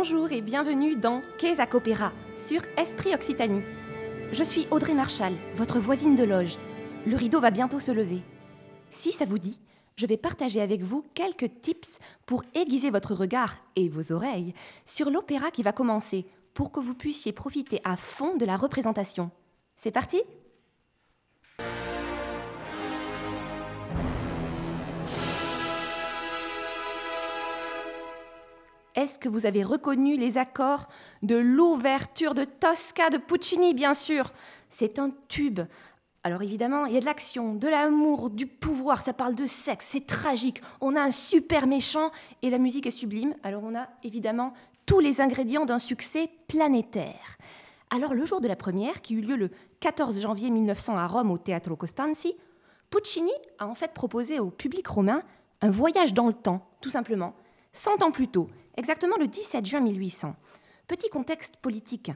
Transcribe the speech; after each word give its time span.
Bonjour 0.00 0.30
et 0.30 0.42
bienvenue 0.42 0.94
dans 0.94 1.22
Quais 1.38 1.56
Opéra 1.74 2.12
sur 2.36 2.60
Esprit 2.76 3.12
Occitanie. 3.16 3.62
Je 4.30 4.44
suis 4.44 4.68
Audrey 4.70 4.94
Marchal, 4.94 5.32
votre 5.56 5.80
voisine 5.80 6.14
de 6.14 6.22
loge. 6.22 6.56
Le 7.04 7.16
rideau 7.16 7.40
va 7.40 7.50
bientôt 7.50 7.80
se 7.80 7.90
lever. 7.90 8.22
Si 8.90 9.10
ça 9.10 9.24
vous 9.24 9.40
dit, 9.40 9.58
je 9.96 10.06
vais 10.06 10.16
partager 10.16 10.60
avec 10.60 10.82
vous 10.82 11.04
quelques 11.14 11.50
tips 11.62 11.98
pour 12.26 12.44
aiguiser 12.54 12.90
votre 12.90 13.12
regard 13.12 13.56
et 13.74 13.88
vos 13.88 14.12
oreilles 14.12 14.54
sur 14.84 15.10
l'opéra 15.10 15.50
qui 15.50 15.64
va 15.64 15.72
commencer 15.72 16.26
pour 16.54 16.70
que 16.70 16.78
vous 16.78 16.94
puissiez 16.94 17.32
profiter 17.32 17.80
à 17.82 17.96
fond 17.96 18.36
de 18.36 18.46
la 18.46 18.56
représentation. 18.56 19.32
C'est 19.74 19.90
parti? 19.90 20.22
Est-ce 28.98 29.20
que 29.20 29.28
vous 29.28 29.46
avez 29.46 29.62
reconnu 29.62 30.16
les 30.16 30.38
accords 30.38 30.88
de 31.22 31.36
l'ouverture 31.36 32.34
de 32.34 32.42
Tosca 32.42 33.10
de 33.10 33.16
Puccini, 33.16 33.72
bien 33.72 33.94
sûr? 33.94 34.32
C'est 34.70 34.98
un 34.98 35.12
tube. 35.28 35.60
Alors 36.24 36.42
évidemment, 36.42 36.84
il 36.84 36.94
y 36.94 36.96
a 36.96 37.00
de 37.00 37.04
l'action, 37.04 37.54
de 37.54 37.68
l'amour, 37.68 38.28
du 38.28 38.48
pouvoir, 38.48 39.00
ça 39.00 39.12
parle 39.12 39.36
de 39.36 39.46
sexe, 39.46 39.90
c'est 39.92 40.04
tragique. 40.04 40.60
On 40.80 40.96
a 40.96 41.00
un 41.00 41.12
super 41.12 41.68
méchant 41.68 42.10
et 42.42 42.50
la 42.50 42.58
musique 42.58 42.86
est 42.86 42.90
sublime. 42.90 43.36
Alors 43.44 43.62
on 43.62 43.76
a 43.76 43.86
évidemment 44.02 44.52
tous 44.84 44.98
les 44.98 45.20
ingrédients 45.20 45.64
d'un 45.64 45.78
succès 45.78 46.28
planétaire. 46.48 47.38
Alors 47.90 48.14
le 48.14 48.26
jour 48.26 48.40
de 48.40 48.48
la 48.48 48.56
première, 48.56 49.00
qui 49.00 49.14
eut 49.14 49.20
lieu 49.20 49.36
le 49.36 49.52
14 49.78 50.20
janvier 50.20 50.50
1900 50.50 50.96
à 50.96 51.06
Rome 51.06 51.30
au 51.30 51.38
Teatro 51.38 51.76
Costanzi, 51.76 52.34
Puccini 52.90 53.30
a 53.60 53.68
en 53.68 53.76
fait 53.76 53.94
proposé 53.94 54.40
au 54.40 54.50
public 54.50 54.88
romain 54.88 55.22
un 55.60 55.70
voyage 55.70 56.14
dans 56.14 56.26
le 56.26 56.32
temps, 56.32 56.66
tout 56.80 56.90
simplement. 56.90 57.36
100 57.74 58.02
ans 58.02 58.10
plus 58.10 58.26
tôt, 58.26 58.48
exactement 58.78 59.16
le 59.18 59.26
17 59.26 59.66
juin 59.66 59.80
1800. 59.80 60.34
Petit 60.86 61.10
contexte 61.10 61.56
politique. 61.56 62.12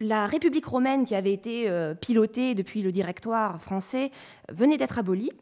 La 0.00 0.26
République 0.26 0.66
romaine, 0.66 1.04
qui 1.04 1.14
avait 1.14 1.32
été 1.32 1.68
euh, 1.68 1.94
pilotée 1.94 2.54
depuis 2.54 2.82
le 2.82 2.92
directoire 2.92 3.60
français, 3.60 4.10
venait 4.50 4.76
d'être 4.76 4.98
abolie, 4.98 5.32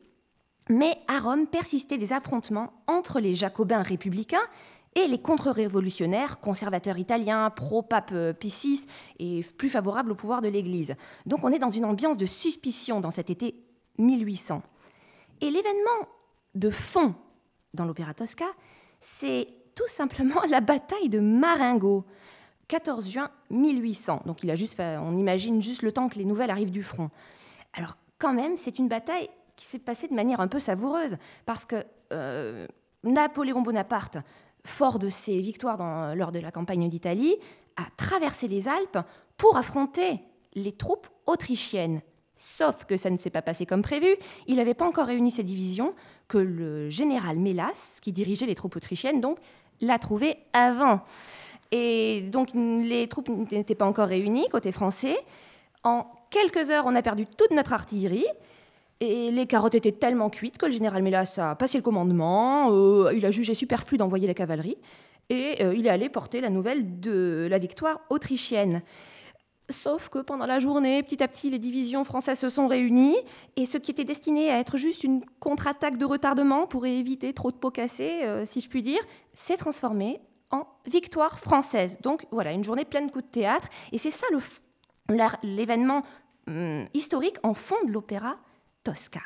mais 0.69 0.97
à 1.09 1.19
Rome 1.19 1.47
persistaient 1.47 1.99
des 1.99 2.13
affrontements 2.13 2.73
entre 2.87 3.21
les 3.21 3.35
jacobins 3.35 3.83
républicains 3.83 4.47
et 4.95 5.09
les 5.09 5.21
contre-révolutionnaires 5.21 6.41
conservateurs 6.41 6.99
italiens, 6.99 7.51
pro-pape 7.51 8.13
euh, 8.13 8.33
Pie 8.33 8.87
et 9.19 9.45
plus 9.59 9.69
favorables 9.69 10.13
au 10.13 10.15
pouvoir 10.15 10.41
de 10.41 10.49
l'Église. 10.49 10.95
Donc 11.27 11.45
on 11.45 11.53
est 11.53 11.59
dans 11.59 11.71
une 11.71 11.85
ambiance 11.85 12.17
de 12.17 12.27
suspicion 12.27 13.01
dans 13.01 13.11
cet 13.11 13.29
été 13.31 13.57
1800. 13.99 14.63
Et 15.43 15.51
l'événement 15.51 16.09
de 16.55 16.71
fond 16.71 17.15
dans 17.75 17.85
l'opéra 17.85 18.15
Tosca, 18.15 18.47
c'est 19.01 19.49
tout 19.77 19.87
simplement 19.87 20.41
la 20.51 20.61
bataille 20.61 21.09
de 21.09 21.21
Marengo, 21.21 22.05
14 22.67 23.09
juin 23.09 23.31
1800. 23.51 24.23
Donc 24.27 24.43
il 24.43 24.51
a 24.51 24.57
juste 24.57 24.81
on 24.81 25.15
imagine 25.15 25.63
juste 25.63 25.83
le 25.83 25.93
temps 25.93 26.09
que 26.09 26.19
les 26.19 26.25
nouvelles 26.25 26.51
arrivent 26.51 26.73
du 26.73 26.83
front. 26.83 27.11
Alors 27.75 27.97
quand 28.19 28.33
même, 28.33 28.57
c'est 28.57 28.81
une 28.81 28.89
bataille 28.89 29.29
qui 29.55 29.67
s'est 29.67 29.79
passée 29.79 30.09
de 30.09 30.15
manière 30.15 30.41
un 30.41 30.49
peu 30.49 30.59
savoureuse, 30.59 31.17
parce 31.45 31.65
que 31.65 31.85
euh, 32.13 32.67
Napoléon 33.05 33.63
Bonaparte, 33.63 34.19
fort 34.65 34.99
de 34.99 35.09
ses 35.09 35.41
victoires 35.41 36.15
lors 36.15 36.33
de 36.33 36.41
la 36.41 36.51
campagne 36.51 36.89
d'Italie, 36.89 37.37
a 37.77 37.85
traversé 37.97 38.49
les 38.49 38.69
Alpes 38.69 38.99
pour 39.37 39.57
affronter 39.57 40.21
les 40.55 40.73
troupes 40.73 41.09
autrichiennes. 41.27 42.01
Sauf 42.37 42.85
que 42.85 42.97
ça 42.97 43.09
ne 43.09 43.17
s'est 43.17 43.31
pas 43.31 43.43
passé 43.43 43.65
comme 43.65 43.83
prévu. 43.83 44.09
Il 44.47 44.57
n'avait 44.57 44.75
pas 44.75 44.87
encore 44.87 45.07
réuni 45.07 45.31
ses 45.31 45.43
divisions, 45.43 45.95
que 46.29 46.39
le 46.39 46.91
général 46.91 47.39
Mélas, 47.39 47.99
qui 48.03 48.13
dirigeait 48.13 48.47
les 48.47 48.55
troupes 48.55 48.77
autrichiennes, 48.77 49.21
donc, 49.21 49.39
l'a 49.81 49.99
trouvé 49.99 50.37
avant. 50.53 51.01
Et 51.73 52.23
donc 52.23 52.49
les 52.55 53.09
troupes 53.09 53.29
n'étaient 53.51 53.75
pas 53.75 53.87
encore 53.87 54.09
réunies 54.09 54.49
côté 54.49 54.73
français. 54.73 55.17
En 55.85 56.07
quelques 56.31 56.71
heures, 56.71 56.85
on 56.87 56.95
a 56.95 57.03
perdu 57.03 57.27
toute 57.27 57.51
notre 57.51 57.73
artillerie. 57.73 58.27
Et 59.01 59.31
les 59.31 59.47
carottes 59.47 59.75
étaient 59.75 59.93
tellement 59.93 60.31
cuites 60.31 60.57
que 60.57 60.67
le 60.67 60.73
général 60.73 61.03
Mélas 61.03 61.39
a 61.39 61.55
passé 61.55 61.77
le 61.79 61.83
commandement. 61.83 62.71
Euh, 62.71 63.13
il 63.15 63.27
a 63.27 63.31
jugé 63.31 63.55
superflu 63.55 63.99
d'envoyer 63.99 64.27
la 64.27 64.35
cavalerie. 64.35 64.79
Et 65.29 65.63
euh, 65.63 65.75
il 65.77 65.87
est 65.87 65.91
allé 65.91 66.09
porter 66.09 66.41
la 66.41 66.51
nouvelle 66.51 67.01
de 67.01 67.47
la 67.51 67.59
victoire 67.59 68.01
autrichienne. 68.11 68.83
Sauf 69.69 70.09
que 70.09 70.21
pendant 70.21 70.47
la 70.47 70.61
journée, 70.61 71.03
petit 71.03 71.23
à 71.23 71.29
petit, 71.29 71.51
les 71.51 71.59
divisions 71.59 72.05
françaises 72.05 72.39
se 72.39 72.49
sont 72.49 72.69
réunies 72.69 73.17
et 73.57 73.67
ce 73.67 73.79
qui 73.79 73.91
était 73.91 74.05
destiné 74.05 74.51
à 74.51 74.59
être 74.61 74.77
juste 74.77 75.03
une 75.03 75.25
contre-attaque 75.41 75.99
de 75.99 76.05
retardement 76.05 76.69
pour 76.69 76.87
éviter 76.87 77.33
trop 77.33 77.51
de 77.51 77.57
pots 77.57 77.73
cassés, 77.73 78.21
euh, 78.23 78.47
si 78.47 78.61
je 78.61 78.69
puis 78.69 78.83
dire, 78.83 79.01
s'est 79.35 79.57
transformé 79.57 80.21
en 80.53 80.67
victoire 80.87 81.41
française. 81.41 81.99
Donc 82.03 82.27
voilà, 82.31 82.53
une 82.53 82.63
journée 82.63 82.85
pleine 82.85 83.09
de 83.09 83.13
coups 83.13 83.25
de 83.25 83.31
théâtre. 83.31 83.69
Et 83.91 83.99
c'est 83.99 84.13
ça 84.13 84.27
l'événement 85.43 86.03
hum, 86.47 86.87
historique 86.95 87.39
en 87.43 87.55
fond 87.55 87.77
de 87.87 87.93
l'opéra 87.93 88.37
Tosca. 88.85 89.21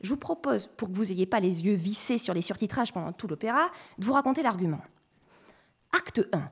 Je 0.00 0.10
vous 0.10 0.16
propose, 0.16 0.66
pour 0.76 0.88
que 0.88 0.94
vous 0.94 1.06
n'ayez 1.06 1.26
pas 1.26 1.38
les 1.38 1.64
yeux 1.64 1.74
vissés 1.74 2.18
sur 2.18 2.34
les 2.34 2.42
surtitrages 2.42 2.92
pendant 2.92 3.12
tout 3.12 3.28
l'opéra, 3.28 3.70
de 3.98 4.04
vous 4.04 4.12
raconter 4.12 4.42
l'argument. 4.42 4.80
Acte 5.92 6.20
1 6.32 6.50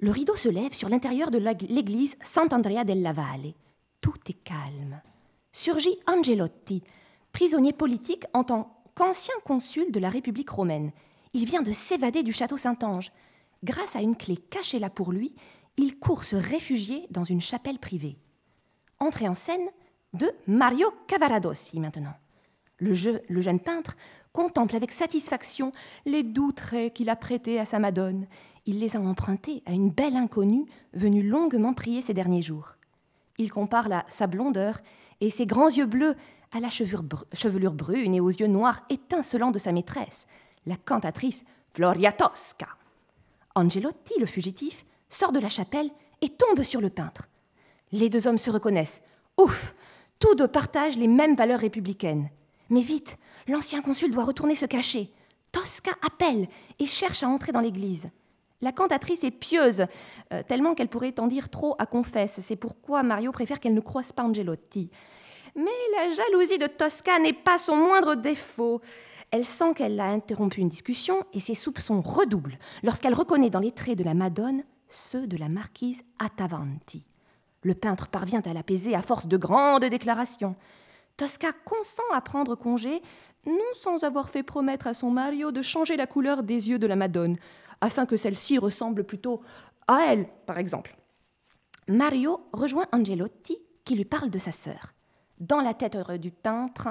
le 0.00 0.10
rideau 0.10 0.34
se 0.34 0.48
lève 0.48 0.72
sur 0.72 0.88
l'intérieur 0.88 1.30
de 1.30 1.38
l'église 1.38 2.16
Sant'Andrea 2.22 2.84
della 2.84 3.12
Valle. 3.12 3.52
Tout 4.00 4.18
est 4.28 4.42
calme. 4.44 5.00
Surgit 5.52 5.98
Angelotti, 6.06 6.82
prisonnier 7.32 7.72
politique 7.72 8.24
en 8.32 8.44
tant 8.44 8.82
qu'ancien 8.94 9.34
consul 9.44 9.92
de 9.92 10.00
la 10.00 10.08
République 10.08 10.48
romaine. 10.50 10.92
Il 11.34 11.44
vient 11.44 11.62
de 11.62 11.72
s'évader 11.72 12.22
du 12.22 12.32
château 12.32 12.56
Saint-Ange. 12.56 13.12
Grâce 13.62 13.94
à 13.94 14.00
une 14.00 14.16
clé 14.16 14.36
cachée 14.36 14.78
là 14.78 14.88
pour 14.88 15.12
lui, 15.12 15.34
il 15.76 15.98
court 15.98 16.24
se 16.24 16.36
réfugier 16.36 17.06
dans 17.10 17.24
une 17.24 17.42
chapelle 17.42 17.78
privée. 17.78 18.16
Entrée 18.98 19.28
en 19.28 19.34
scène 19.34 19.68
de 20.14 20.32
Mario 20.46 20.92
Cavaradossi 21.06 21.78
maintenant. 21.78 22.14
Le, 22.78 22.94
le 23.28 23.40
jeune 23.42 23.60
peintre 23.60 23.96
contemple 24.32 24.76
avec 24.76 24.92
satisfaction 24.92 25.72
les 26.06 26.22
doux 26.22 26.52
traits 26.52 26.94
qu'il 26.94 27.10
a 27.10 27.16
prêtés 27.16 27.60
à 27.60 27.66
sa 27.66 27.78
Madone 27.78 28.26
il 28.70 28.78
les 28.78 28.94
a 28.94 29.00
empruntés 29.00 29.64
à 29.66 29.72
une 29.72 29.90
belle 29.90 30.14
inconnue 30.14 30.64
venue 30.94 31.24
longuement 31.24 31.74
prier 31.74 32.02
ces 32.02 32.14
derniers 32.14 32.40
jours. 32.40 32.76
Il 33.36 33.50
compare 33.50 33.88
sa 34.08 34.28
blondeur 34.28 34.78
et 35.20 35.30
ses 35.30 35.44
grands 35.44 35.68
yeux 35.68 35.86
bleus 35.86 36.14
à 36.52 36.60
la 36.60 36.70
chevelure 36.70 37.72
brune 37.72 38.14
et 38.14 38.20
aux 38.20 38.30
yeux 38.30 38.46
noirs 38.46 38.82
étincelants 38.88 39.50
de 39.50 39.58
sa 39.58 39.72
maîtresse, 39.72 40.28
la 40.66 40.76
cantatrice 40.76 41.42
Floria 41.74 42.12
Tosca. 42.12 42.68
Angelotti, 43.56 44.14
le 44.20 44.26
fugitif, 44.26 44.86
sort 45.08 45.32
de 45.32 45.40
la 45.40 45.48
chapelle 45.48 45.90
et 46.20 46.28
tombe 46.28 46.62
sur 46.62 46.80
le 46.80 46.90
peintre. 46.90 47.28
Les 47.90 48.08
deux 48.08 48.28
hommes 48.28 48.38
se 48.38 48.50
reconnaissent. 48.50 49.02
Ouf 49.36 49.74
Tous 50.20 50.36
deux 50.36 50.46
partagent 50.46 50.96
les 50.96 51.08
mêmes 51.08 51.34
valeurs 51.34 51.60
républicaines. 51.60 52.30
Mais 52.68 52.82
vite, 52.82 53.18
l'ancien 53.48 53.82
consul 53.82 54.12
doit 54.12 54.24
retourner 54.24 54.54
se 54.54 54.66
cacher. 54.66 55.10
Tosca 55.50 55.90
appelle 56.06 56.46
et 56.78 56.86
cherche 56.86 57.24
à 57.24 57.28
entrer 57.28 57.50
dans 57.50 57.60
l'église. 57.60 58.10
La 58.62 58.72
cantatrice 58.72 59.24
est 59.24 59.30
pieuse, 59.30 59.86
euh, 60.32 60.42
tellement 60.46 60.74
qu'elle 60.74 60.88
pourrait 60.88 61.18
en 61.18 61.26
dire 61.26 61.48
trop 61.48 61.76
à 61.78 61.86
confesse. 61.86 62.40
C'est 62.40 62.56
pourquoi 62.56 63.02
Mario 63.02 63.32
préfère 63.32 63.58
qu'elle 63.58 63.74
ne 63.74 63.80
croise 63.80 64.12
pas 64.12 64.24
Angelotti. 64.24 64.90
Mais 65.56 65.70
la 65.96 66.12
jalousie 66.12 66.58
de 66.58 66.66
Tosca 66.66 67.18
n'est 67.18 67.32
pas 67.32 67.58
son 67.58 67.76
moindre 67.76 68.14
défaut. 68.14 68.80
Elle 69.30 69.46
sent 69.46 69.74
qu'elle 69.74 69.98
a 70.00 70.06
interrompu 70.06 70.60
une 70.60 70.68
discussion 70.68 71.24
et 71.32 71.40
ses 71.40 71.54
soupçons 71.54 72.02
redoublent 72.02 72.58
lorsqu'elle 72.82 73.14
reconnaît 73.14 73.50
dans 73.50 73.60
les 73.60 73.72
traits 73.72 73.98
de 73.98 74.04
la 74.04 74.14
Madone 74.14 74.64
ceux 74.88 75.26
de 75.26 75.36
la 75.36 75.48
marquise 75.48 76.02
Attavanti. 76.18 77.06
Le 77.62 77.74
peintre 77.74 78.08
parvient 78.08 78.42
à 78.44 78.52
l'apaiser 78.52 78.94
à 78.94 79.02
force 79.02 79.26
de 79.26 79.36
grandes 79.36 79.84
déclarations. 79.84 80.56
Tosca 81.16 81.52
consent 81.64 82.02
à 82.12 82.20
prendre 82.20 82.54
congé, 82.54 83.02
non 83.46 83.54
sans 83.74 84.04
avoir 84.04 84.30
fait 84.30 84.42
promettre 84.42 84.86
à 84.86 84.94
son 84.94 85.10
Mario 85.10 85.52
de 85.52 85.62
changer 85.62 85.96
la 85.96 86.06
couleur 86.06 86.42
des 86.42 86.70
yeux 86.70 86.78
de 86.78 86.86
la 86.86 86.96
Madone, 86.96 87.36
afin 87.80 88.06
que 88.06 88.16
celle-ci 88.16 88.58
ressemble 88.58 89.04
plutôt 89.04 89.42
à 89.88 90.06
elle, 90.06 90.28
par 90.46 90.58
exemple. 90.58 90.96
Mario 91.88 92.46
rejoint 92.52 92.86
Angelotti 92.92 93.58
qui 93.84 93.96
lui 93.96 94.04
parle 94.04 94.30
de 94.30 94.38
sa 94.38 94.52
sœur. 94.52 94.94
Dans 95.38 95.60
la 95.60 95.74
tête 95.74 95.96
du 96.12 96.30
peintre, 96.30 96.90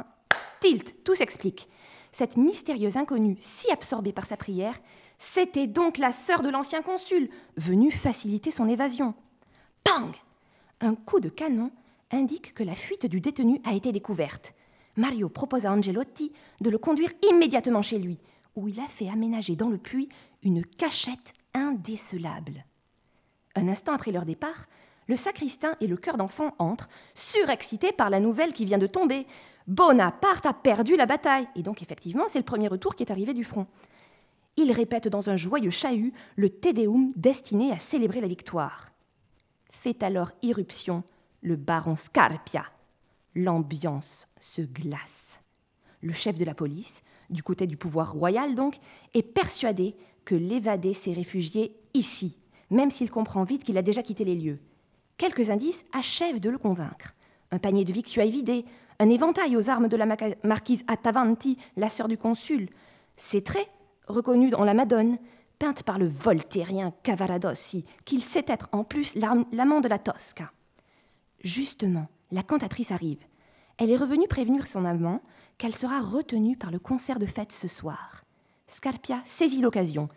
tilt, 0.59 1.03
tout 1.03 1.15
s'explique. 1.15 1.69
Cette 2.11 2.37
mystérieuse 2.37 2.97
inconnue, 2.97 3.37
si 3.39 3.71
absorbée 3.71 4.11
par 4.11 4.25
sa 4.25 4.35
prière, 4.35 4.75
c'était 5.19 5.67
donc 5.67 5.97
la 5.97 6.11
sœur 6.11 6.41
de 6.41 6.49
l'ancien 6.49 6.81
consul, 6.81 7.29
venue 7.57 7.91
faciliter 7.91 8.51
son 8.51 8.67
évasion. 8.67 9.13
Pang 9.83 10.11
Un 10.81 10.95
coup 10.95 11.19
de 11.19 11.29
canon 11.29 11.71
indique 12.11 12.53
que 12.53 12.63
la 12.63 12.75
fuite 12.75 13.05
du 13.05 13.21
détenu 13.21 13.61
a 13.63 13.73
été 13.73 13.91
découverte. 13.91 14.53
Mario 14.95 15.29
propose 15.29 15.65
à 15.65 15.71
Angelotti 15.71 16.31
de 16.61 16.69
le 16.69 16.77
conduire 16.77 17.11
immédiatement 17.29 17.81
chez 17.81 17.99
lui, 17.99 18.19
où 18.55 18.67
il 18.67 18.79
a 18.79 18.87
fait 18.87 19.09
aménager 19.09 19.55
dans 19.55 19.69
le 19.69 19.77
puits 19.77 20.09
une 20.43 20.65
cachette 20.65 21.33
indécelable. 21.53 22.65
Un 23.55 23.67
instant 23.67 23.93
après 23.93 24.11
leur 24.11 24.25
départ, 24.25 24.67
le 25.07 25.17
sacristain 25.17 25.75
et 25.81 25.87
le 25.87 25.97
cœur 25.97 26.17
d'enfant 26.17 26.53
entrent, 26.59 26.87
surexcités 27.15 27.91
par 27.91 28.09
la 28.09 28.19
nouvelle 28.19 28.53
qui 28.53 28.65
vient 28.65 28.77
de 28.77 28.87
tomber. 28.87 29.25
Bonaparte 29.67 30.45
a 30.45 30.53
perdu 30.53 30.95
la 30.95 31.07
bataille. 31.07 31.47
Et 31.55 31.63
donc, 31.63 31.81
effectivement, 31.81 32.25
c'est 32.27 32.39
le 32.39 32.45
premier 32.45 32.67
retour 32.67 32.95
qui 32.95 33.03
est 33.03 33.11
arrivé 33.11 33.33
du 33.33 33.43
front. 33.43 33.67
il 34.55 34.71
répète 34.71 35.07
dans 35.07 35.29
un 35.29 35.37
joyeux 35.37 35.71
chahut 35.71 36.13
le 36.35 36.49
Te 36.49 36.71
Deum 36.71 37.11
destiné 37.15 37.71
à 37.71 37.79
célébrer 37.79 38.21
la 38.21 38.27
victoire. 38.27 38.89
Fait 39.71 40.03
alors 40.03 40.31
irruption 40.41 41.03
le 41.41 41.55
baron 41.55 41.95
Scarpia. 41.95 42.65
L'ambiance 43.35 44.27
se 44.39 44.61
glace. 44.61 45.41
Le 46.01 46.13
chef 46.13 46.35
de 46.35 46.45
la 46.45 46.53
police, 46.53 47.01
du 47.29 47.43
côté 47.43 47.67
du 47.67 47.77
pouvoir 47.77 48.13
royal 48.13 48.55
donc, 48.55 48.75
est 49.13 49.23
persuadé 49.23 49.95
que 50.25 50.35
l'évadé 50.35 50.93
s'est 50.93 51.13
réfugié 51.13 51.75
ici, 51.93 52.37
même 52.69 52.91
s'il 52.91 53.09
comprend 53.09 53.43
vite 53.43 53.63
qu'il 53.63 53.77
a 53.77 53.81
déjà 53.81 54.03
quitté 54.03 54.23
les 54.23 54.35
lieux. 54.35 54.59
Quelques 55.17 55.49
indices 55.49 55.83
achèvent 55.91 56.39
de 56.39 56.49
le 56.49 56.57
convaincre. 56.57 57.13
Un 57.51 57.59
panier 57.59 57.83
de 57.83 57.93
victuailles 57.93 58.31
vidé, 58.31 58.65
un 58.99 59.09
éventail 59.09 59.57
aux 59.57 59.69
armes 59.69 59.87
de 59.87 59.97
la 59.97 60.05
marquise 60.43 60.83
Attavanti, 60.87 61.57
la 61.75 61.89
sœur 61.89 62.07
du 62.07 62.17
consul. 62.17 62.69
Ses 63.17 63.43
traits, 63.43 63.69
reconnus 64.07 64.51
dans 64.51 64.63
la 64.63 64.73
Madone, 64.73 65.17
peinte 65.57 65.83
par 65.83 65.99
le 65.99 66.07
voltairien 66.07 66.93
Cavaradossi, 67.03 67.85
qu'il 68.05 68.23
sait 68.23 68.45
être 68.47 68.69
en 68.71 68.83
plus 68.83 69.15
l'amant 69.15 69.81
de 69.81 69.87
la 69.87 69.99
Tosca. 69.99 70.51
Justement, 71.43 72.07
la 72.31 72.43
cantatrice 72.43 72.91
arrive. 72.91 73.23
Elle 73.77 73.91
est 73.91 73.97
revenue 73.97 74.27
prévenir 74.27 74.67
son 74.67 74.85
amant 74.85 75.21
qu'elle 75.57 75.75
sera 75.75 75.99
retenue 75.99 76.57
par 76.57 76.71
le 76.71 76.79
concert 76.79 77.19
de 77.19 77.25
fête 77.25 77.51
ce 77.51 77.67
soir. 77.67 78.23
Scarpia 78.69 79.21
saisit 79.25 79.61
l'occasion 79.61 80.09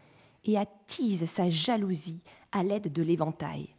et 0.45 0.59
attise 0.59 1.25
sa 1.25 1.49
jalousie 1.49 2.23
à 2.53 2.63
l'aide 2.63 2.93
de 2.93 3.03
l'éventail. 3.03 3.75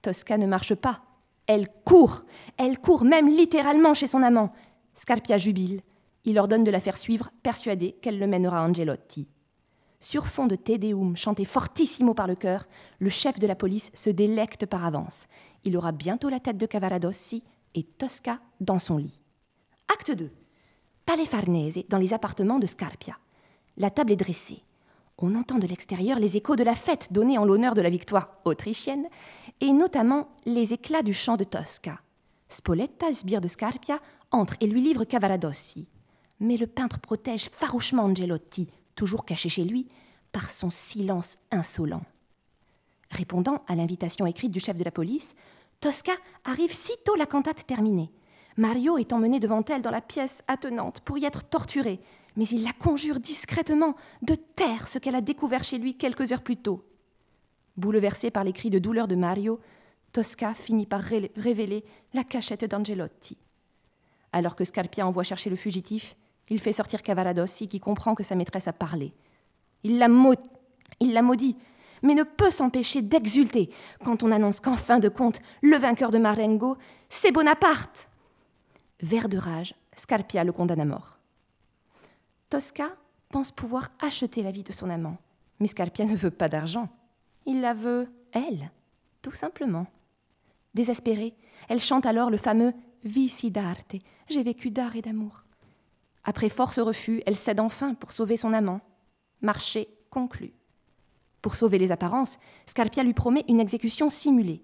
Tosca 0.00 0.38
ne 0.38 0.46
marche 0.46 0.74
pas, 0.74 1.02
elle 1.46 1.68
court, 1.84 2.24
elle 2.56 2.78
court 2.78 3.04
même 3.04 3.28
littéralement 3.28 3.94
chez 3.94 4.06
son 4.06 4.22
amant. 4.22 4.52
Scarpia 4.94 5.36
jubile, 5.36 5.82
il 6.24 6.38
ordonne 6.38 6.64
de 6.64 6.70
la 6.70 6.80
faire 6.80 6.96
suivre, 6.96 7.30
persuadé 7.42 7.92
qu'elle 8.00 8.18
le 8.18 8.26
mènera 8.26 8.60
à 8.60 8.68
Angelotti. 8.68 9.28
Sur 10.00 10.26
fond 10.26 10.46
de 10.46 10.56
Te 10.56 10.76
Deum 10.76 11.16
chanté 11.16 11.44
fortissimo 11.44 12.14
par 12.14 12.26
le 12.26 12.34
chœur, 12.34 12.64
le 12.98 13.10
chef 13.10 13.38
de 13.38 13.46
la 13.46 13.54
police 13.54 13.90
se 13.94 14.10
délecte 14.10 14.66
par 14.66 14.84
avance. 14.84 15.26
Il 15.64 15.76
aura 15.76 15.92
bientôt 15.92 16.28
la 16.28 16.40
tête 16.40 16.58
de 16.58 16.66
Cavaradossi 16.66 17.44
et 17.74 17.84
Tosca 17.84 18.40
dans 18.60 18.78
son 18.78 18.96
lit. 18.96 19.22
Acte 19.92 20.12
2. 20.12 20.30
Palais 21.04 21.26
Farnese, 21.26 21.84
dans 21.88 21.98
les 21.98 22.14
appartements 22.14 22.58
de 22.58 22.66
Scarpia. 22.66 23.18
La 23.76 23.90
table 23.90 24.12
est 24.12 24.16
dressée. 24.16 24.62
On 25.18 25.34
entend 25.34 25.58
de 25.58 25.66
l'extérieur 25.66 26.18
les 26.18 26.36
échos 26.36 26.56
de 26.56 26.64
la 26.64 26.74
fête 26.74 27.12
donnée 27.12 27.38
en 27.38 27.44
l'honneur 27.44 27.74
de 27.74 27.80
la 27.80 27.90
victoire 27.90 28.36
autrichienne, 28.44 29.06
et 29.60 29.72
notamment 29.72 30.28
les 30.46 30.72
éclats 30.72 31.02
du 31.02 31.14
chant 31.14 31.36
de 31.36 31.44
Tosca. 31.44 32.00
Spoletta, 32.48 33.12
sbire 33.14 33.40
de 33.40 33.48
Scarpia, 33.48 34.00
entre 34.30 34.54
et 34.60 34.66
lui 34.66 34.82
livre 34.82 35.04
Cavaradossi. 35.04 35.86
Mais 36.40 36.56
le 36.56 36.66
peintre 36.66 36.98
protège 36.98 37.50
farouchement 37.50 38.04
Angelotti, 38.04 38.68
toujours 38.94 39.24
caché 39.24 39.48
chez 39.48 39.64
lui, 39.64 39.86
par 40.32 40.50
son 40.50 40.70
silence 40.70 41.36
insolent. 41.50 42.02
Répondant 43.10 43.62
à 43.68 43.76
l'invitation 43.76 44.26
écrite 44.26 44.50
du 44.50 44.60
chef 44.60 44.76
de 44.76 44.84
la 44.84 44.90
police, 44.90 45.34
Tosca 45.80 46.12
arrive 46.44 46.72
sitôt 46.72 47.14
la 47.14 47.26
cantate 47.26 47.66
terminée. 47.66 48.10
Mario 48.56 48.98
est 48.98 49.12
emmené 49.12 49.40
devant 49.40 49.64
elle 49.64 49.82
dans 49.82 49.90
la 49.90 50.00
pièce 50.00 50.42
attenante 50.48 51.00
pour 51.00 51.18
y 51.18 51.24
être 51.24 51.44
torturé, 51.44 52.00
mais 52.36 52.46
il 52.48 52.64
la 52.64 52.72
conjure 52.72 53.20
discrètement 53.20 53.94
de 54.22 54.34
taire 54.34 54.88
ce 54.88 54.98
qu'elle 54.98 55.14
a 55.14 55.20
découvert 55.20 55.64
chez 55.64 55.78
lui 55.78 55.96
quelques 55.96 56.32
heures 56.32 56.42
plus 56.42 56.56
tôt. 56.56 56.84
Bouleversé 57.76 58.30
par 58.30 58.44
les 58.44 58.52
cris 58.52 58.70
de 58.70 58.78
douleur 58.78 59.08
de 59.08 59.14
Mario, 59.14 59.60
Tosca 60.12 60.54
finit 60.54 60.86
par 60.86 61.00
révéler 61.00 61.84
la 62.12 62.24
cachette 62.24 62.64
d'Angelotti. 62.64 63.38
Alors 64.32 64.56
que 64.56 64.64
Scarpia 64.64 65.06
envoie 65.06 65.22
chercher 65.22 65.50
le 65.50 65.56
fugitif, 65.56 66.16
il 66.48 66.60
fait 66.60 66.72
sortir 66.72 67.02
Cavaradossi 67.02 67.68
qui 67.68 67.80
comprend 67.80 68.14
que 68.14 68.22
sa 68.22 68.34
maîtresse 68.34 68.68
a 68.68 68.72
parlé. 68.72 69.12
Il 69.84 69.98
la, 69.98 70.08
il 71.00 71.12
la 71.12 71.22
maudit, 71.22 71.56
mais 72.02 72.14
ne 72.14 72.24
peut 72.24 72.50
s'empêcher 72.50 73.00
d'exulter 73.00 73.70
quand 74.04 74.22
on 74.22 74.32
annonce 74.32 74.60
qu'en 74.60 74.76
fin 74.76 74.98
de 74.98 75.08
compte, 75.08 75.40
le 75.62 75.76
vainqueur 75.76 76.10
de 76.10 76.18
Marengo, 76.18 76.76
c'est 77.08 77.32
Bonaparte. 77.32 78.08
Vert 79.00 79.28
de 79.28 79.38
rage, 79.38 79.74
Scarpia 79.96 80.44
le 80.44 80.52
condamne 80.52 80.80
à 80.80 80.84
mort. 80.84 81.18
Tosca 82.52 82.90
pense 83.30 83.50
pouvoir 83.50 83.88
acheter 83.98 84.42
la 84.42 84.50
vie 84.50 84.62
de 84.62 84.74
son 84.74 84.90
amant, 84.90 85.16
mais 85.58 85.68
Scarpia 85.68 86.04
ne 86.04 86.14
veut 86.14 86.30
pas 86.30 86.50
d'argent. 86.50 86.90
Il 87.46 87.62
la 87.62 87.72
veut, 87.72 88.12
elle, 88.30 88.70
tout 89.22 89.32
simplement. 89.32 89.86
Désespérée, 90.74 91.34
elle 91.70 91.80
chante 91.80 92.04
alors 92.04 92.30
le 92.30 92.36
fameux 92.36 92.74
Vici 93.04 93.50
d'arte, 93.50 93.96
j'ai 94.28 94.42
vécu 94.42 94.70
d'art 94.70 94.96
et 94.96 95.00
d'amour. 95.00 95.44
Après 96.24 96.50
force 96.50 96.78
refus, 96.78 97.22
elle 97.24 97.38
cède 97.38 97.58
enfin 97.58 97.94
pour 97.94 98.12
sauver 98.12 98.36
son 98.36 98.52
amant. 98.52 98.82
Marché 99.40 99.88
conclu. 100.10 100.52
Pour 101.40 101.56
sauver 101.56 101.78
les 101.78 101.90
apparences, 101.90 102.38
Scarpia 102.66 103.02
lui 103.02 103.14
promet 103.14 103.46
une 103.48 103.60
exécution 103.60 104.10
simulée. 104.10 104.62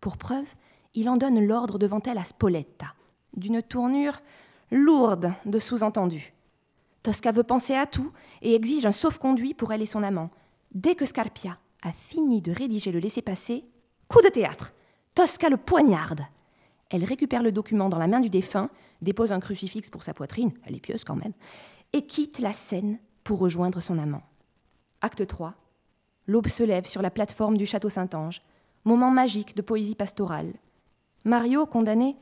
Pour 0.00 0.16
preuve, 0.16 0.52
il 0.94 1.08
en 1.08 1.16
donne 1.16 1.38
l'ordre 1.46 1.78
devant 1.78 2.02
elle 2.02 2.18
à 2.18 2.24
Spoletta, 2.24 2.92
d'une 3.36 3.62
tournure 3.62 4.20
lourde 4.72 5.32
de 5.46 5.60
sous-entendus. 5.60 6.34
Tosca 7.02 7.32
veut 7.32 7.42
penser 7.42 7.74
à 7.74 7.86
tout 7.86 8.12
et 8.42 8.54
exige 8.54 8.86
un 8.86 8.92
sauf-conduit 8.92 9.54
pour 9.54 9.72
elle 9.72 9.82
et 9.82 9.86
son 9.86 10.02
amant. 10.02 10.30
Dès 10.72 10.94
que 10.94 11.06
Scarpia 11.06 11.58
a 11.82 11.92
fini 11.92 12.42
de 12.42 12.52
rédiger 12.52 12.92
le 12.92 12.98
laissez-passer, 12.98 13.64
coup 14.08 14.22
de 14.22 14.28
théâtre 14.28 14.72
Tosca 15.14 15.48
le 15.48 15.56
poignarde. 15.56 16.22
Elle 16.90 17.04
récupère 17.04 17.42
le 17.42 17.52
document 17.52 17.88
dans 17.88 17.98
la 17.98 18.06
main 18.06 18.20
du 18.20 18.28
défunt, 18.28 18.68
dépose 19.00 19.32
un 19.32 19.40
crucifix 19.40 19.88
pour 19.90 20.02
sa 20.02 20.14
poitrine, 20.14 20.52
elle 20.64 20.76
est 20.76 20.80
pieuse 20.80 21.04
quand 21.04 21.16
même, 21.16 21.32
et 21.92 22.06
quitte 22.06 22.38
la 22.38 22.52
scène 22.52 22.98
pour 23.24 23.38
rejoindre 23.38 23.80
son 23.80 23.98
amant. 23.98 24.22
Acte 25.00 25.26
3. 25.26 25.54
L'aube 26.26 26.48
se 26.48 26.62
lève 26.62 26.86
sur 26.86 27.02
la 27.02 27.10
plateforme 27.10 27.56
du 27.56 27.66
château 27.66 27.88
Saint-Ange, 27.88 28.42
moment 28.84 29.10
magique 29.10 29.56
de 29.56 29.62
poésie 29.62 29.94
pastorale. 29.94 30.52
Mario, 31.24 31.66
condamné, 31.66 32.16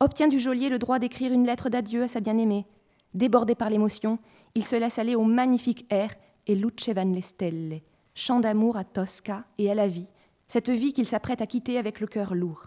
obtient 0.00 0.28
du 0.28 0.38
geôlier 0.38 0.68
le 0.68 0.78
droit 0.78 0.98
d'écrire 0.98 1.32
une 1.32 1.46
lettre 1.46 1.68
d'adieu 1.68 2.02
à 2.02 2.08
sa 2.08 2.20
bien-aimée, 2.20 2.66
Débordé 3.14 3.54
par 3.54 3.70
l'émotion, 3.70 4.18
il 4.56 4.66
se 4.66 4.76
laisse 4.76 4.98
aller 4.98 5.14
au 5.14 5.22
magnifique 5.22 5.86
air 5.88 6.10
et 6.46 6.54
Luce 6.54 6.88
van 6.88 7.04
le 7.04 7.20
stelle, 7.20 7.80
chant 8.14 8.40
d'amour 8.40 8.76
à 8.76 8.84
Tosca 8.84 9.44
et 9.56 9.70
à 9.70 9.74
la 9.74 9.86
vie, 9.86 10.08
cette 10.48 10.70
vie 10.70 10.92
qu'il 10.92 11.06
s'apprête 11.06 11.40
à 11.40 11.46
quitter 11.46 11.78
avec 11.78 12.00
le 12.00 12.06
cœur 12.06 12.34
lourd. 12.34 12.66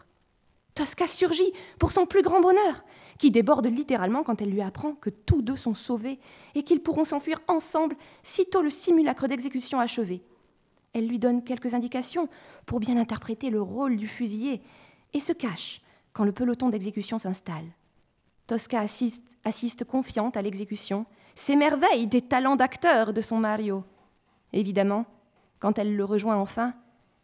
Tosca 0.73 1.07
surgit 1.07 1.51
pour 1.79 1.91
son 1.91 2.05
plus 2.05 2.21
grand 2.21 2.39
bonheur, 2.39 2.85
qui 3.17 3.31
déborde 3.31 3.65
littéralement 3.65 4.23
quand 4.23 4.41
elle 4.41 4.51
lui 4.51 4.61
apprend 4.61 4.93
que 4.93 5.09
tous 5.09 5.41
deux 5.41 5.55
sont 5.55 5.73
sauvés 5.73 6.19
et 6.55 6.63
qu'ils 6.63 6.81
pourront 6.81 7.03
s'enfuir 7.03 7.39
ensemble 7.47 7.97
sitôt 8.23 8.61
le 8.61 8.69
simulacre 8.69 9.27
d'exécution 9.27 9.79
achevé. 9.79 10.23
Elle 10.93 11.07
lui 11.07 11.19
donne 11.19 11.43
quelques 11.43 11.73
indications 11.73 12.29
pour 12.65 12.79
bien 12.79 12.97
interpréter 12.97 13.49
le 13.49 13.61
rôle 13.61 13.97
du 13.97 14.07
fusillé 14.07 14.61
et 15.13 15.19
se 15.19 15.33
cache 15.33 15.81
quand 16.13 16.23
le 16.23 16.31
peloton 16.31 16.69
d'exécution 16.69 17.19
s'installe. 17.19 17.65
Tosca 18.47 18.79
assiste, 18.79 19.83
confiante 19.83 20.37
à 20.37 20.41
l'exécution, 20.41 21.05
s'émerveille 21.35 22.07
des 22.07 22.21
talents 22.21 22.55
d'acteur 22.55 23.13
de 23.13 23.21
son 23.21 23.37
Mario. 23.37 23.83
Évidemment, 24.53 25.05
quand 25.59 25.77
elle 25.77 25.95
le 25.95 26.05
rejoint 26.05 26.37
enfin, 26.37 26.73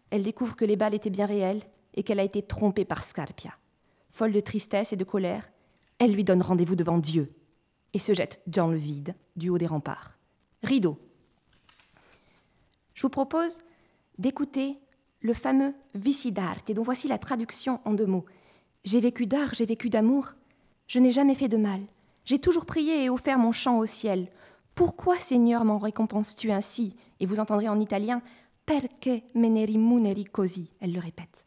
elle 0.09 0.23
découvre 0.23 0.55
que 0.55 0.65
les 0.65 0.75
balles 0.75 0.93
étaient 0.93 1.09
bien 1.09 1.25
réelles 1.25 1.63
et 1.95 2.03
qu'elle 2.03 2.19
a 2.19 2.23
été 2.23 2.41
trompée 2.41 2.85
par 2.85 3.03
Scarpia. 3.03 3.53
Folle 4.09 4.33
de 4.33 4.41
tristesse 4.41 4.93
et 4.93 4.97
de 4.97 5.03
colère, 5.03 5.49
elle 5.97 6.13
lui 6.13 6.23
donne 6.23 6.41
rendez-vous 6.41 6.75
devant 6.75 6.97
Dieu 6.97 7.33
et 7.93 7.99
se 7.99 8.13
jette 8.13 8.41
dans 8.45 8.67
le 8.67 8.77
vide 8.77 9.15
du 9.35 9.49
haut 9.49 9.57
des 9.57 9.67
remparts. 9.67 10.17
Rideau. 10.61 10.99
Je 12.93 13.01
vous 13.01 13.09
propose 13.09 13.57
d'écouter 14.17 14.77
le 15.21 15.33
fameux 15.33 15.73
Vici 15.95 16.31
d'arte, 16.31 16.71
dont 16.71 16.83
voici 16.83 17.07
la 17.07 17.17
traduction 17.17 17.79
en 17.85 17.93
deux 17.93 18.05
mots. 18.05 18.25
J'ai 18.83 18.99
vécu 18.99 19.25
d'art, 19.25 19.53
j'ai 19.53 19.65
vécu 19.65 19.89
d'amour, 19.89 20.33
je 20.93 20.99
n'ai 20.99 21.11
jamais 21.11 21.33
fait 21.33 21.47
de 21.47 21.57
mal. 21.57 21.81
J'ai 22.23 22.37
toujours 22.37 22.67
prié 22.67 23.03
et 23.03 23.09
offert 23.09 23.39
mon 23.39 23.51
chant 23.51 23.79
au 23.79 23.87
ciel. 23.87 24.27
Pourquoi, 24.75 25.17
Seigneur, 25.17 25.65
m'en 25.65 25.79
récompenses-tu 25.79 26.51
ainsi? 26.51 26.95
Et 27.19 27.25
vous 27.25 27.39
entendrez 27.39 27.67
en 27.67 27.79
italien 27.79 28.21
Perché 28.67 29.23
me 29.33 29.47
ne 29.47 29.65
rimuneri 29.65 30.25
così 30.25 30.69
Elle 30.79 30.93
le 30.93 30.99
répète. 30.99 31.42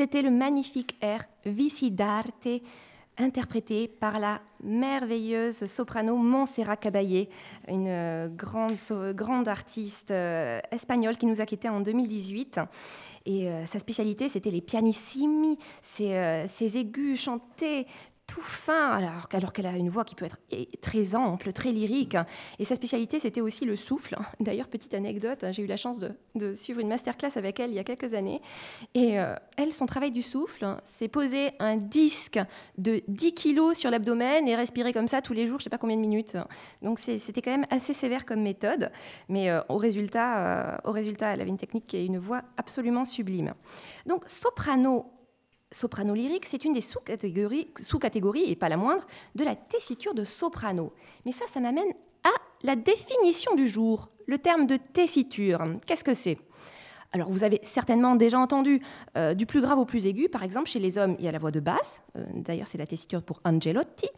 C'était 0.00 0.22
le 0.22 0.30
magnifique 0.30 0.96
air 1.02 1.26
Vici 1.44 1.90
d'arte 1.90 2.48
interprété 3.18 3.86
par 3.86 4.18
la 4.18 4.40
merveilleuse 4.64 5.66
soprano 5.66 6.16
Montserrat 6.16 6.78
Caballé, 6.78 7.28
une 7.68 7.86
euh, 7.86 8.28
grande, 8.28 8.78
grande 9.14 9.46
artiste 9.46 10.10
euh, 10.10 10.58
espagnole 10.70 11.18
qui 11.18 11.26
nous 11.26 11.42
a 11.42 11.44
quittés 11.44 11.68
en 11.68 11.80
2018. 11.80 12.60
Et 13.26 13.50
euh, 13.50 13.66
sa 13.66 13.78
spécialité, 13.78 14.30
c'était 14.30 14.50
les 14.50 14.62
pianissimi, 14.62 15.58
ces, 15.82 16.46
ces 16.48 16.78
aigus 16.78 17.20
chantés 17.20 17.86
tout 18.30 18.40
fin, 18.42 18.92
alors, 19.32 19.52
qu'elle 19.52 19.66
a 19.66 19.76
une 19.76 19.88
voix 19.88 20.04
qui 20.04 20.14
peut 20.14 20.24
être 20.24 20.38
très 20.80 21.16
ample, 21.16 21.52
très 21.52 21.72
lyrique. 21.72 22.16
Et 22.60 22.64
sa 22.64 22.76
spécialité, 22.76 23.18
c'était 23.18 23.40
aussi 23.40 23.64
le 23.64 23.74
souffle. 23.74 24.16
D'ailleurs, 24.40 24.68
petite 24.68 24.94
anecdote, 24.94 25.44
j'ai 25.50 25.62
eu 25.62 25.66
la 25.66 25.76
chance 25.76 25.98
de, 25.98 26.52
suivre 26.52 26.78
une 26.78 26.88
masterclass 26.88 27.32
avec 27.36 27.58
elle 27.58 27.70
il 27.70 27.74
y 27.74 27.80
a 27.80 27.84
quelques 27.84 28.14
années. 28.14 28.40
Et 28.94 29.18
euh, 29.18 29.34
elle, 29.56 29.72
son 29.72 29.86
travail 29.86 30.12
du 30.12 30.22
souffle, 30.22 30.76
c'est 30.84 31.08
poser 31.08 31.50
un 31.58 31.76
disque 31.76 32.38
de 32.78 33.02
10 33.08 33.34
kilos 33.34 33.76
sur 33.76 33.90
l'abdomen 33.90 34.46
et 34.46 34.54
respirer 34.54 34.92
comme 34.92 35.08
ça 35.08 35.22
tous 35.22 35.32
les 35.32 35.48
jours, 35.48 35.58
je 35.58 35.62
ne 35.62 35.64
sais 35.64 35.70
pas 35.70 35.78
combien 35.78 35.96
de 35.96 36.00
minutes. 36.00 36.36
Donc 36.82 37.00
c'était 37.00 37.42
quand 37.42 37.50
même 37.50 37.66
assez 37.70 37.92
sévère 37.92 38.24
comme 38.26 38.42
méthode. 38.42 38.92
Mais 39.28 39.50
euh, 39.50 39.60
au, 39.68 39.76
résultat, 39.76 40.38
euh, 40.38 40.76
au 40.84 40.92
résultat, 40.92 41.34
elle 41.34 41.40
avait 41.40 41.50
une 41.50 41.58
technique 41.58 41.92
et 41.94 42.04
une 42.04 42.18
voix 42.18 42.42
absolument 42.56 43.04
sublime. 43.04 43.54
Donc 44.06 44.22
soprano 44.28 45.10
soprano 45.72 46.14
lyrique, 46.14 46.46
c'est 46.46 46.64
une 46.64 46.72
des 46.72 46.80
sous-catégories, 46.80 47.68
sous-catégories, 47.80 48.50
et 48.50 48.56
pas 48.56 48.68
la 48.68 48.76
moindre, 48.76 49.06
de 49.34 49.44
la 49.44 49.56
tessiture 49.56 50.14
de 50.14 50.24
soprano. 50.24 50.92
Mais 51.24 51.32
ça, 51.32 51.46
ça 51.46 51.60
m'amène 51.60 51.92
à 52.24 52.32
la 52.62 52.76
définition 52.76 53.54
du 53.54 53.66
jour, 53.66 54.10
le 54.26 54.38
terme 54.38 54.66
de 54.66 54.76
tessiture. 54.76 55.62
Qu'est-ce 55.86 56.04
que 56.04 56.14
c'est? 56.14 56.38
Alors, 57.12 57.28
vous 57.28 57.42
avez 57.42 57.58
certainement 57.62 58.14
déjà 58.14 58.38
entendu 58.38 58.80
euh, 59.16 59.34
du 59.34 59.44
plus 59.44 59.60
grave 59.60 59.78
au 59.78 59.84
plus 59.84 60.06
aigu. 60.06 60.28
Par 60.28 60.44
exemple, 60.44 60.68
chez 60.68 60.78
les 60.78 60.96
hommes, 60.96 61.16
il 61.18 61.24
y 61.24 61.28
a 61.28 61.32
la 61.32 61.38
voix 61.38 61.50
de 61.50 61.58
basse. 61.58 62.02
Euh, 62.16 62.24
d'ailleurs, 62.34 62.68
c'est 62.68 62.78
la 62.78 62.86
tessiture 62.86 63.22
pour 63.22 63.40
Angelotti. 63.44 64.08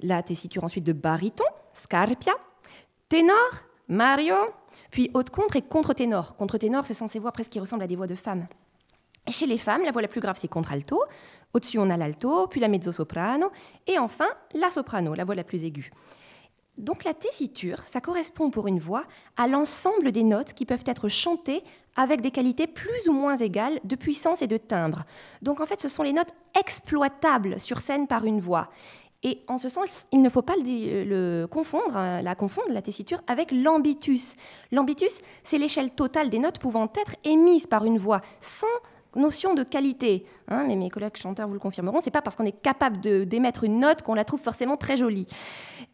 La 0.00 0.22
tessiture 0.22 0.62
ensuite 0.62 0.84
de 0.84 0.92
baryton, 0.92 1.44
Scarpia. 1.72 2.34
Ténor, 3.08 3.36
Mario. 3.88 4.36
Puis 4.92 5.10
haute 5.14 5.30
contre 5.30 5.56
et 5.56 5.62
contre-ténor. 5.62 6.36
Contre-ténor, 6.36 6.86
ce 6.86 6.94
sont 6.94 7.08
ces 7.08 7.18
voix 7.18 7.32
presque 7.32 7.50
qui 7.50 7.58
ressemblent 7.58 7.82
à 7.82 7.88
des 7.88 7.96
voix 7.96 8.06
de 8.06 8.14
femmes. 8.14 8.46
Chez 9.28 9.46
les 9.46 9.58
femmes, 9.58 9.82
la 9.84 9.90
voix 9.90 10.02
la 10.02 10.08
plus 10.08 10.20
grave, 10.20 10.36
c'est 10.38 10.48
contralto. 10.48 11.02
Au-dessus, 11.52 11.78
on 11.78 11.90
a 11.90 11.96
l'alto, 11.96 12.46
puis 12.46 12.60
la 12.60 12.68
mezzo-soprano, 12.68 13.50
et 13.86 13.98
enfin 13.98 14.28
la 14.54 14.70
soprano, 14.70 15.14
la 15.14 15.24
voix 15.24 15.34
la 15.34 15.44
plus 15.44 15.64
aiguë. 15.64 15.90
Donc 16.78 17.04
la 17.04 17.14
tessiture, 17.14 17.82
ça 17.84 18.00
correspond 18.02 18.50
pour 18.50 18.66
une 18.66 18.78
voix 18.78 19.04
à 19.36 19.46
l'ensemble 19.46 20.12
des 20.12 20.22
notes 20.22 20.52
qui 20.52 20.66
peuvent 20.66 20.84
être 20.86 21.08
chantées 21.08 21.64
avec 21.96 22.20
des 22.20 22.30
qualités 22.30 22.66
plus 22.66 23.08
ou 23.08 23.12
moins 23.12 23.36
égales 23.36 23.80
de 23.82 23.96
puissance 23.96 24.42
et 24.42 24.46
de 24.46 24.58
timbre. 24.58 25.04
Donc 25.40 25.60
en 25.60 25.66
fait, 25.66 25.80
ce 25.80 25.88
sont 25.88 26.02
les 26.02 26.12
notes 26.12 26.34
exploitables 26.58 27.58
sur 27.58 27.80
scène 27.80 28.06
par 28.06 28.26
une 28.26 28.40
voix. 28.40 28.68
Et 29.22 29.42
en 29.48 29.56
ce 29.56 29.70
sens, 29.70 30.06
il 30.12 30.20
ne 30.20 30.28
faut 30.28 30.42
pas 30.42 30.52
hein, 30.52 32.22
la 32.22 32.34
confondre, 32.34 32.70
la 32.70 32.82
tessiture, 32.82 33.22
avec 33.26 33.50
l'ambitus. 33.50 34.36
L'ambitus, 34.70 35.18
c'est 35.42 35.58
l'échelle 35.58 35.90
totale 35.90 36.28
des 36.28 36.38
notes 36.38 36.58
pouvant 36.58 36.92
être 36.94 37.16
émises 37.24 37.66
par 37.66 37.86
une 37.86 37.96
voix 37.96 38.20
sans 38.40 38.66
notion 39.16 39.54
de 39.54 39.62
qualité. 39.62 40.24
Hein, 40.48 40.64
mais 40.66 40.76
mes 40.76 40.90
collègues 40.90 41.16
chanteurs 41.16 41.48
vous 41.48 41.54
le 41.54 41.60
confirmeront, 41.60 42.00
c'est 42.00 42.10
pas 42.10 42.22
parce 42.22 42.36
qu'on 42.36 42.44
est 42.44 42.60
capable 42.62 43.00
d'émettre 43.26 43.64
une 43.64 43.80
note 43.80 44.02
qu'on 44.02 44.14
la 44.14 44.24
trouve 44.24 44.40
forcément 44.40 44.76
très 44.76 44.96
jolie. 44.96 45.26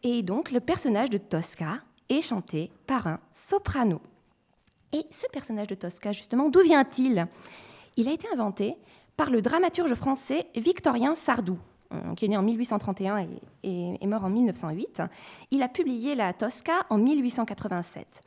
Et 0.03 0.21
donc 0.21 0.51
le 0.51 0.59
personnage 0.59 1.09
de 1.09 1.17
Tosca 1.17 1.79
est 2.09 2.21
chanté 2.21 2.71
par 2.87 3.07
un 3.07 3.19
soprano. 3.31 4.01
Et 4.91 5.05
ce 5.09 5.25
personnage 5.31 5.67
de 5.67 5.75
Tosca, 5.75 6.11
justement, 6.11 6.49
d'où 6.49 6.61
vient-il? 6.61 7.27
Il 7.97 8.07
a 8.07 8.11
été 8.11 8.27
inventé 8.31 8.77
par 9.17 9.29
le 9.29 9.41
dramaturge 9.41 9.93
français 9.95 10.47
Victorien 10.55 11.15
Sardou, 11.15 11.57
euh, 11.93 12.13
qui 12.15 12.25
est 12.25 12.27
né 12.27 12.37
en 12.37 12.43
1831 12.43 13.27
et, 13.63 13.97
est 14.01 14.07
mort 14.07 14.23
en 14.23 14.29
1908. 14.29 15.01
Il 15.51 15.63
a 15.63 15.69
publié 15.69 16.15
la 16.15 16.33
Tosca 16.33 16.85
en 16.89 16.97
1887. 16.97 18.21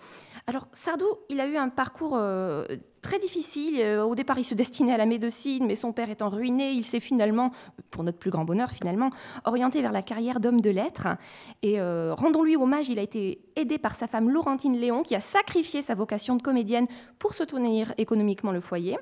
Alors 0.47 0.69
Sardou, 0.73 1.07
il 1.29 1.41
a 1.41 1.47
eu 1.47 1.57
un 1.57 1.69
parcours 1.69 2.15
euh, 2.15 2.67
très 3.07 3.19
difficile. 3.21 3.81
Euh, 3.81 4.05
au 4.05 4.17
départ, 4.17 4.39
il 4.39 4.45
se 4.45 4.55
destinait 4.55 4.93
à 4.93 4.97
la 4.97 5.07
médecine, 5.07 5.65
mais 5.65 5.77
son 5.77 5.93
père 5.93 6.11
étant 6.11 6.29
ruiné, 6.29 6.73
il 6.73 6.85
s'est 6.85 6.99
finalement, 6.99 7.53
pour 7.91 8.03
notre 8.03 8.19
plus 8.19 8.31
grand 8.33 8.45
bonheur 8.45 8.71
finalement, 8.71 9.11
orienté 9.45 9.81
vers 9.81 9.93
la 9.93 10.03
carrière 10.03 10.41
d'homme 10.41 10.61
de 10.61 10.71
lettres. 10.71 11.07
Et 11.63 11.81
euh, 11.81 12.15
rendons-lui 12.15 12.57
hommage, 12.57 12.89
il 12.89 12.99
a 12.99 13.03
été 13.03 13.39
aidé 13.55 13.79
par 13.79 13.95
sa 13.95 14.09
femme 14.09 14.29
Laurentine 14.29 14.77
Léon, 14.77 15.05
qui 15.05 15.15
a 15.15 15.21
sacrifié 15.21 15.83
sa 15.83 15.95
vocation 15.95 16.35
de 16.35 16.43
comédienne 16.43 16.89
pour 17.21 17.35
soutenir 17.35 17.95
économiquement 17.97 18.51
le 18.51 18.61
foyer. 18.61 18.99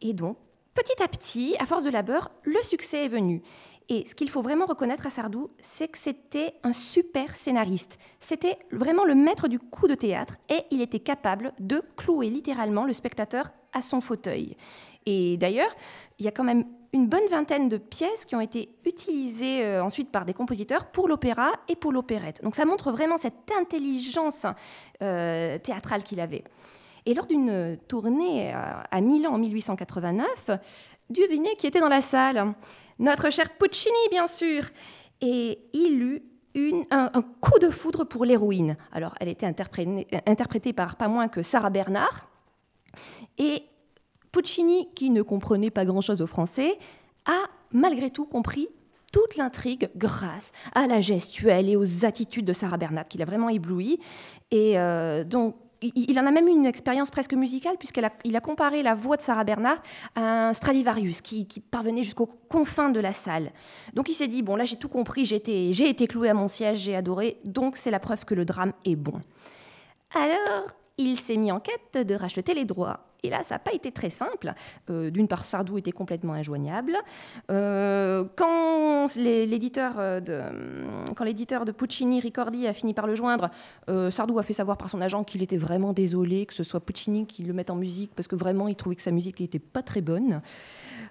Et 0.00 0.14
donc, 0.14 0.38
petit 0.74 1.02
à 1.02 1.08
petit, 1.08 1.54
à 1.58 1.66
force 1.66 1.84
de 1.84 1.90
labeur, 1.90 2.30
le 2.44 2.62
succès 2.62 3.04
est 3.04 3.08
venu. 3.08 3.42
Et 3.90 4.04
ce 4.06 4.14
qu'il 4.14 4.28
faut 4.28 4.42
vraiment 4.42 4.66
reconnaître 4.66 5.06
à 5.06 5.10
Sardou, 5.10 5.50
c'est 5.60 5.88
que 5.88 5.96
c'était 5.96 6.54
un 6.62 6.74
super 6.74 7.34
scénariste. 7.34 7.98
C'était 8.20 8.58
vraiment 8.70 9.04
le 9.04 9.14
maître 9.14 9.48
du 9.48 9.58
coup 9.58 9.88
de 9.88 9.94
théâtre 9.94 10.36
et 10.50 10.64
il 10.70 10.82
était 10.82 11.00
capable 11.00 11.52
de 11.58 11.82
clouer 11.96 12.28
littéralement 12.28 12.84
le 12.84 12.92
spectateur 12.92 13.50
à 13.72 13.80
son 13.80 14.02
fauteuil. 14.02 14.56
Et 15.06 15.38
d'ailleurs, 15.38 15.74
il 16.18 16.26
y 16.26 16.28
a 16.28 16.32
quand 16.32 16.44
même 16.44 16.64
une 16.92 17.06
bonne 17.06 17.26
vingtaine 17.30 17.70
de 17.70 17.78
pièces 17.78 18.26
qui 18.26 18.34
ont 18.34 18.40
été 18.40 18.74
utilisées 18.84 19.64
euh, 19.64 19.82
ensuite 19.82 20.10
par 20.10 20.26
des 20.26 20.34
compositeurs 20.34 20.90
pour 20.90 21.08
l'opéra 21.08 21.52
et 21.68 21.76
pour 21.76 21.92
l'opérette. 21.92 22.42
Donc 22.42 22.54
ça 22.54 22.66
montre 22.66 22.92
vraiment 22.92 23.16
cette 23.16 23.50
intelligence 23.58 24.44
euh, 25.02 25.58
théâtrale 25.58 26.02
qu'il 26.02 26.20
avait. 26.20 26.44
Et 27.06 27.14
lors 27.14 27.26
d'une 27.26 27.78
tournée 27.88 28.52
à 28.52 29.00
Milan 29.00 29.32
en 29.32 29.38
1889, 29.38 30.50
devinez 31.08 31.56
qui 31.56 31.66
était 31.66 31.80
dans 31.80 31.88
la 31.88 32.02
salle 32.02 32.54
notre 32.98 33.30
cher 33.30 33.50
Puccini, 33.56 34.08
bien 34.10 34.26
sûr. 34.26 34.64
Et 35.20 35.58
il 35.72 36.02
eut 36.02 36.22
un, 36.90 37.22
coup 37.40 37.58
de 37.60 37.70
foudre 37.70 38.04
pour 38.04 38.24
l'héroïne. 38.24 38.76
Alors, 38.92 39.14
elle 39.20 39.28
était 39.28 39.46
interprétée, 39.46 40.06
interprétée 40.26 40.72
par 40.72 40.96
pas 40.96 41.08
moins 41.08 41.28
que 41.28 41.42
Sarah 41.42 41.70
Bernard. 41.70 42.28
Et 43.36 43.62
Puccini, 44.32 44.88
qui 44.94 45.10
ne 45.10 45.22
comprenait 45.22 45.70
pas 45.70 45.84
grand-chose 45.84 46.20
au 46.20 46.26
français, 46.26 46.78
a 47.26 47.38
malgré 47.72 48.10
tout 48.10 48.24
compris 48.24 48.68
toute 49.12 49.36
l'intrigue 49.36 49.90
grâce 49.96 50.52
à 50.74 50.86
la 50.86 51.00
gestuelle 51.00 51.68
et 51.68 51.76
aux 51.76 52.04
attitudes 52.04 52.44
de 52.44 52.52
Sarah 52.52 52.76
Bernard, 52.76 53.08
qui 53.08 53.18
l'a 53.18 53.24
vraiment 53.24 53.48
ébloui. 53.48 54.00
Et 54.50 54.78
euh, 54.78 55.24
donc, 55.24 55.56
il 55.82 56.18
en 56.18 56.26
a 56.26 56.30
même 56.30 56.48
eu 56.48 56.52
une 56.52 56.66
expérience 56.66 57.10
presque 57.10 57.34
musicale, 57.34 57.76
puisqu'il 57.78 58.04
a, 58.04 58.10
a 58.34 58.40
comparé 58.40 58.82
la 58.82 58.94
voix 58.94 59.16
de 59.16 59.22
Sarah 59.22 59.44
Bernard 59.44 59.80
à 60.14 60.48
un 60.48 60.52
Stradivarius 60.52 61.20
qui, 61.20 61.46
parvenait 61.70 62.02
jusqu'aux 62.02 62.28
confins 62.48 62.90
de 62.90 63.00
la 63.00 63.12
salle. 63.12 63.52
Donc 63.94 64.08
il 64.08 64.14
s'est 64.14 64.28
dit, 64.28 64.42
bon 64.42 64.56
là 64.56 64.64
j'ai 64.64 64.76
tout 64.76 64.88
compris, 64.88 65.24
j'ai 65.24 65.36
été, 65.36 65.72
j'ai 65.72 65.88
été 65.88 66.06
cloué 66.06 66.28
à 66.28 66.34
mon 66.34 66.48
siège, 66.48 66.78
j'ai 66.78 66.96
adoré, 66.96 67.38
donc 67.44 67.76
c'est 67.76 67.90
la 67.90 68.00
preuve 68.00 68.24
que 68.24 68.34
le 68.34 68.44
drame 68.44 68.72
est 68.84 68.96
bon. 68.96 69.20
Alors 70.14 70.68
il 70.96 71.18
s'est 71.18 71.36
mis 71.36 71.52
en 71.52 71.60
quête 71.60 72.06
de 72.06 72.14
racheter 72.14 72.54
les 72.54 72.64
droits. 72.64 73.07
Et 73.24 73.30
là, 73.30 73.42
ça 73.42 73.56
n'a 73.56 73.58
pas 73.58 73.72
été 73.72 73.90
très 73.90 74.10
simple. 74.10 74.52
Euh, 74.90 75.10
d'une 75.10 75.26
part, 75.26 75.44
Sardou 75.44 75.76
était 75.78 75.92
complètement 75.92 76.34
injoignable. 76.34 76.96
Euh, 77.50 78.24
quand 78.36 79.14
l'éditeur 79.16 80.22
de, 80.22 80.42
quand 81.16 81.24
l'éditeur 81.24 81.64
de 81.64 81.72
Puccini, 81.72 82.20
Ricordi, 82.20 82.66
a 82.66 82.72
fini 82.72 82.94
par 82.94 83.06
le 83.06 83.14
joindre, 83.14 83.50
euh, 83.88 84.10
Sardou 84.10 84.38
a 84.38 84.42
fait 84.42 84.52
savoir 84.52 84.76
par 84.76 84.88
son 84.88 85.00
agent 85.00 85.24
qu'il 85.24 85.42
était 85.42 85.56
vraiment 85.56 85.92
désolé 85.92 86.46
que 86.46 86.54
ce 86.54 86.62
soit 86.62 86.80
Puccini 86.80 87.26
qui 87.26 87.42
le 87.42 87.52
mette 87.52 87.70
en 87.70 87.76
musique 87.76 88.12
parce 88.14 88.28
que 88.28 88.36
vraiment 88.36 88.68
il 88.68 88.76
trouvait 88.76 88.96
que 88.96 89.02
sa 89.02 89.10
musique 89.10 89.40
n'était 89.40 89.58
pas 89.58 89.82
très 89.82 90.00
bonne. 90.00 90.40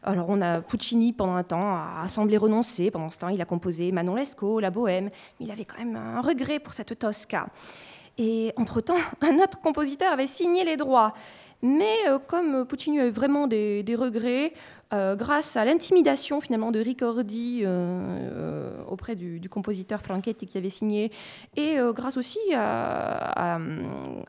Alors 0.03 0.27
on 0.29 0.41
a 0.41 0.62
Puccini 0.62 1.12
pendant 1.12 1.36
un 1.36 1.43
temps 1.43 1.75
a 1.75 2.08
semblé 2.08 2.38
renoncer. 2.38 2.91
Pendant 2.91 3.10
ce 3.10 3.17
temps, 3.17 3.29
il 3.29 3.41
a 3.41 3.45
composé 3.45 3.91
Manon 3.91 4.15
Lescaut, 4.15 4.60
La 4.60 4.69
Bohème, 4.69 5.10
mais 5.39 5.45
il 5.45 5.51
avait 5.51 5.65
quand 5.65 5.79
même 5.79 5.95
un 5.95 6.21
regret 6.21 6.60
pour 6.60 6.73
cette 6.73 6.97
Tosca. 6.97 7.47
Et 8.17 8.53
entre-temps, 8.58 8.95
un 9.21 9.36
autre 9.39 9.60
compositeur 9.60 10.12
avait 10.12 10.27
signé 10.27 10.63
les 10.63 10.77
droits. 10.77 11.13
Mais 11.62 12.08
euh, 12.08 12.20
comme 12.20 12.65
Puccini 12.65 13.00
avait 13.00 13.10
vraiment 13.10 13.48
des, 13.48 13.84
regrets, 13.98 14.54
euh, 14.93 15.15
grâce 15.15 15.58
à 15.58 15.65
l'intimidation 15.65 16.39
finalement 16.39 16.72
de 16.72 16.80
Ricordi 16.80 17.63
euh, 17.65 18.84
auprès 18.88 19.15
du, 19.15 19.41
compositeur 19.50 20.02
Franchetti 20.02 20.46
qui 20.46 20.58
avait 20.58 20.70
signé, 20.70 21.12
et 21.56 21.78
grâce 21.93 22.15
aussi 22.17 22.39
à, 22.54 23.60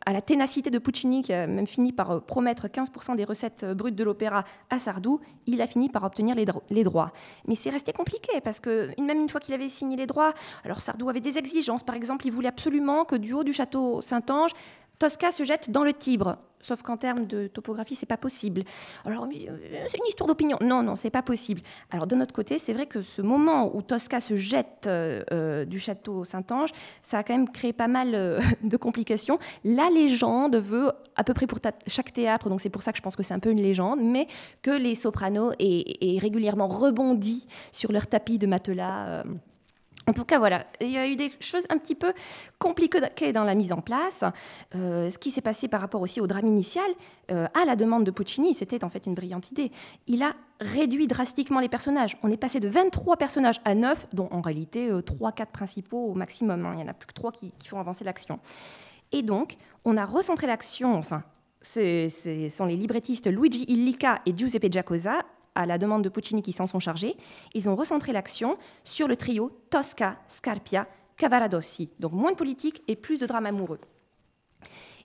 la 0.06 0.22
ténacité 0.22 0.70
de 0.70 0.78
Puccini 0.78 1.22
qui 1.22 1.32
a 1.32 1.46
même 1.46 1.66
fini 1.66 1.92
par 1.92 2.22
promettre 2.22 2.66
15% 2.66 3.16
des 3.16 3.24
recettes 3.24 3.64
brutes 3.64 3.94
de 3.94 4.04
l'opéra 4.04 4.44
à 4.70 4.78
Sardou, 4.80 5.20
il 5.46 5.60
a 5.60 5.66
fini 5.66 5.90
par 5.90 6.04
obtenir 6.04 6.34
les, 6.34 6.46
les 6.70 6.82
droits. 6.82 7.12
Mais 7.46 7.54
c'est 7.54 7.70
resté 7.70 7.92
compliqué 7.92 8.40
parce 8.42 8.60
que 8.60 8.90
même 9.00 9.20
une 9.20 9.28
fois 9.28 9.40
qu'il 9.40 9.54
avait 9.54 9.68
signé 9.68 9.96
les 9.96 10.06
droits, 10.06 10.32
alors 10.64 10.80
Sardou 10.80 11.08
avait 11.08 11.20
des 11.20 11.38
exigences. 11.38 11.82
Par 11.82 11.94
exemple, 11.94 12.26
il 12.26 12.32
voulait 12.32 12.48
absolument 12.48 13.04
que 13.04 13.16
du 13.16 13.34
haut 13.34 13.44
du 13.44 13.52
château 13.52 14.00
Saint-Ange, 14.02 14.52
Tosca 14.98 15.30
se 15.30 15.44
jette 15.44 15.70
dans 15.70 15.84
le 15.84 15.92
Tibre. 15.92 16.38
Sauf 16.60 16.82
qu'en 16.82 16.96
termes 16.96 17.26
de 17.26 17.46
topographie, 17.46 17.94
c'est 17.94 18.06
pas 18.06 18.16
possible. 18.16 18.64
Alors, 19.04 19.24
euh, 19.24 19.84
c'est 19.86 19.98
une 19.98 20.06
histoire 20.08 20.26
d'opinion. 20.26 20.58
Non, 20.60 20.82
non, 20.82 20.96
c'est 20.96 21.10
pas 21.10 21.22
possible. 21.22 21.60
Alors, 21.90 22.06
de 22.06 22.16
notre 22.16 22.34
côté, 22.34 22.58
c'est 22.58 22.72
vrai 22.72 22.86
que 22.86 23.00
ce 23.00 23.22
moment 23.22 23.74
où 23.76 23.82
Tosca 23.82 24.18
se 24.18 24.34
jette 24.34 24.86
euh, 24.86 25.22
euh, 25.32 25.64
du 25.64 25.78
château 25.78 26.24
Saint-Ange, 26.24 26.70
ça 27.02 27.18
a 27.18 27.22
quand 27.22 27.32
même 27.32 27.48
créé 27.48 27.72
pas 27.72 27.86
mal 27.86 28.10
de 28.64 28.76
complications. 28.76 29.38
La 29.64 29.88
légende 29.88 30.56
veut, 30.56 30.90
à 31.14 31.22
peu 31.22 31.32
près 31.32 31.46
pour 31.46 31.60
chaque 31.86 32.12
théâtre, 32.12 32.48
donc 32.48 32.60
c'est 32.60 32.70
pour 32.70 32.82
ça 32.82 32.90
que 32.90 32.98
je 32.98 33.02
pense 33.02 33.14
que 33.14 33.22
c'est 33.22 33.34
un 33.34 33.38
peu 33.38 33.50
une 33.50 33.62
légende, 33.62 34.00
mais 34.02 34.26
que 34.62 34.72
les 34.72 34.96
sopranos 34.96 35.52
aient, 35.60 36.18
régulièrement 36.18 36.66
rebondi 36.66 37.46
sur 37.70 37.92
leur 37.92 38.08
tapis 38.08 38.38
de 38.38 38.46
matelas. 38.46 39.22
En 40.08 40.14
tout 40.14 40.24
cas, 40.24 40.38
voilà, 40.38 40.64
il 40.80 40.90
y 40.90 40.96
a 40.96 41.06
eu 41.06 41.16
des 41.16 41.30
choses 41.38 41.66
un 41.68 41.76
petit 41.76 41.94
peu 41.94 42.14
compliquées 42.58 43.32
dans 43.34 43.44
la 43.44 43.54
mise 43.54 43.72
en 43.74 43.82
place. 43.82 44.24
Euh, 44.74 45.10
ce 45.10 45.18
qui 45.18 45.30
s'est 45.30 45.42
passé 45.42 45.68
par 45.68 45.82
rapport 45.82 46.00
aussi 46.00 46.18
au 46.18 46.26
drame 46.26 46.46
initial, 46.46 46.90
euh, 47.30 47.46
à 47.52 47.66
la 47.66 47.76
demande 47.76 48.04
de 48.04 48.10
Puccini, 48.10 48.54
c'était 48.54 48.84
en 48.84 48.88
fait 48.88 49.04
une 49.04 49.14
brillante 49.14 49.50
idée. 49.50 49.70
Il 50.06 50.22
a 50.22 50.32
réduit 50.60 51.08
drastiquement 51.08 51.60
les 51.60 51.68
personnages. 51.68 52.16
On 52.22 52.30
est 52.30 52.38
passé 52.38 52.58
de 52.58 52.68
23 52.68 53.18
personnages 53.18 53.60
à 53.66 53.74
9, 53.74 54.06
dont 54.14 54.28
en 54.30 54.40
réalité 54.40 54.90
3-4 54.90 55.42
euh, 55.42 55.44
principaux 55.52 56.06
au 56.06 56.14
maximum. 56.14 56.64
Hein. 56.64 56.70
Il 56.72 56.76
n'y 56.76 56.84
en 56.84 56.88
a 56.88 56.94
plus 56.94 57.06
que 57.06 57.12
3 57.12 57.30
qui, 57.32 57.52
font 57.66 57.78
avancer 57.78 58.02
l'action. 58.02 58.40
Et 59.12 59.20
donc, 59.20 59.56
on 59.84 59.98
a 59.98 60.06
recentré 60.06 60.46
l'action, 60.46 60.94
enfin, 60.94 61.22
ce, 61.60 62.48
sont 62.50 62.64
les 62.64 62.76
librettistes 62.76 63.26
Luigi 63.30 63.66
Illica 63.68 64.22
et 64.24 64.34
Giuseppe 64.34 64.72
Giacosa 64.72 65.18
à 65.58 65.66
la 65.66 65.76
demande 65.76 66.02
de 66.04 66.08
Puccini 66.08 66.40
qui 66.40 66.52
s'en 66.52 66.68
sont 66.68 66.78
chargés, 66.78 67.16
ils 67.52 67.68
ont 67.68 67.74
recentré 67.74 68.12
l'action 68.12 68.56
sur 68.84 69.08
le 69.08 69.16
trio 69.16 69.50
Tosca, 69.70 70.16
Scarpia, 70.28 70.86
Cavaradossi. 71.16 71.90
Donc 71.98 72.12
moins 72.12 72.30
de 72.30 72.36
politique 72.36 72.82
et 72.86 72.94
plus 72.94 73.18
de 73.18 73.26
drame 73.26 73.46
amoureux. 73.46 73.80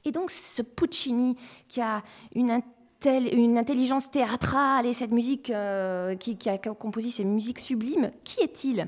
Et 0.06 0.12
donc 0.12 0.30
ce 0.30 0.62
Puccini 0.62 1.36
qui 1.68 1.82
a 1.82 2.04
une, 2.36 2.62
une 3.06 3.58
intelligence 3.58 4.12
théâtrale 4.12 4.86
et 4.86 4.94
cette 4.94 5.12
musique 5.12 5.50
euh, 5.50 6.16
qui, 6.16 6.38
qui 6.38 6.50
a 6.50 6.60
composé 6.60 7.10
ces 7.10 7.24
musiques 7.24 7.60
sublimes, 7.60 8.12
qui 8.24 8.42
est-il? 8.42 8.88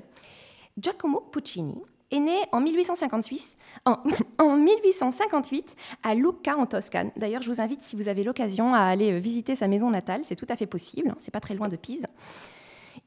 Giacomo 0.78 1.22
Puccini 1.32 1.82
est 2.12 2.20
né 2.20 2.38
en 2.52 2.62
1858, 2.62 3.58
en, 3.86 4.58
1858 4.58 5.76
à 6.04 6.16
Lucca 6.16 6.58
en 6.58 6.66
Toscane. 6.66 7.12
D'ailleurs, 7.16 7.42
je 7.42 7.52
vous 7.52 7.62
invite, 7.62 7.84
si 7.84 7.96
vous 7.96 8.08
avez 8.08 8.24
l'occasion, 8.24 8.74
à 8.74 8.82
aller 8.82 9.20
visiter 9.20 9.56
sa 9.56 9.68
maison 9.68 9.90
natale. 9.90 10.22
C'est 10.24 10.36
tout 10.36 10.48
à 10.50 10.56
fait 10.56 10.68
possible. 10.68 11.10
Hein, 11.10 11.16
c'est 11.20 11.32
pas 11.32 11.40
très 11.40 11.56
loin 11.56 11.68
de 11.68 11.76
Pise. 11.76 12.06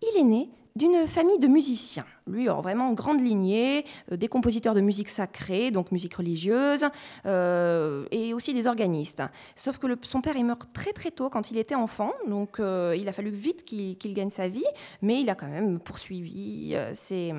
Il 0.02 0.20
est 0.20 0.24
né 0.24 0.48
d'une 0.78 1.06
famille 1.06 1.38
de 1.38 1.48
musiciens. 1.48 2.06
Lui, 2.28 2.46
vraiment 2.46 2.92
grande 2.92 3.20
lignée, 3.20 3.84
euh, 4.12 4.16
des 4.16 4.28
compositeurs 4.28 4.74
de 4.74 4.80
musique 4.80 5.08
sacrée, 5.08 5.70
donc 5.70 5.90
musique 5.92 6.14
religieuse, 6.14 6.86
euh, 7.26 8.06
et 8.10 8.32
aussi 8.32 8.54
des 8.54 8.66
organistes. 8.66 9.22
Sauf 9.56 9.78
que 9.78 9.86
son 10.02 10.20
père, 10.20 10.36
il 10.36 10.44
meurt 10.44 10.72
très 10.72 10.92
très 10.92 11.10
tôt 11.10 11.30
quand 11.30 11.50
il 11.50 11.58
était 11.58 11.74
enfant, 11.74 12.12
donc 12.28 12.60
euh, 12.60 12.94
il 12.96 13.08
a 13.08 13.12
fallu 13.12 13.30
vite 13.30 13.64
qu'il 13.64 14.14
gagne 14.14 14.30
sa 14.30 14.48
vie, 14.48 14.64
mais 15.02 15.20
il 15.20 15.28
a 15.30 15.34
quand 15.34 15.48
même 15.48 15.80
poursuivi 15.80 16.76
ses, 16.92 17.32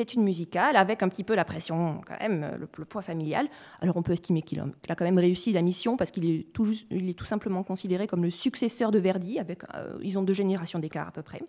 études 0.00 0.20
musicales 0.20 0.76
avec 0.76 1.02
un 1.02 1.08
petit 1.08 1.24
peu 1.24 1.34
la 1.34 1.44
pression, 1.44 2.00
quand 2.06 2.18
même, 2.18 2.58
le, 2.58 2.84
poids 2.84 3.02
familial. 3.02 3.48
Alors 3.80 3.96
on 3.96 4.02
peut 4.02 4.12
estimer 4.12 4.42
qu'il 4.42 4.58
a, 4.60 4.94
quand 4.96 5.04
même 5.04 5.18
réussi 5.18 5.52
la 5.52 5.62
mission 5.62 5.96
parce 5.96 6.10
qu'il 6.10 6.28
est, 6.28 6.52
tout, 6.52 6.66
est 6.90 7.16
tout 7.16 7.26
simplement 7.26 7.62
considéré 7.62 8.08
comme 8.08 8.24
le 8.24 8.30
successeur 8.30 8.90
de 8.90 8.98
Verdi, 8.98 9.38
avec, 9.38 9.60
ils 10.02 10.18
ont 10.18 10.22
deux 10.22 10.32
générations 10.32 10.80
d'écart 10.80 11.06
à 11.06 11.12
peu 11.12 11.22
près 11.22 11.42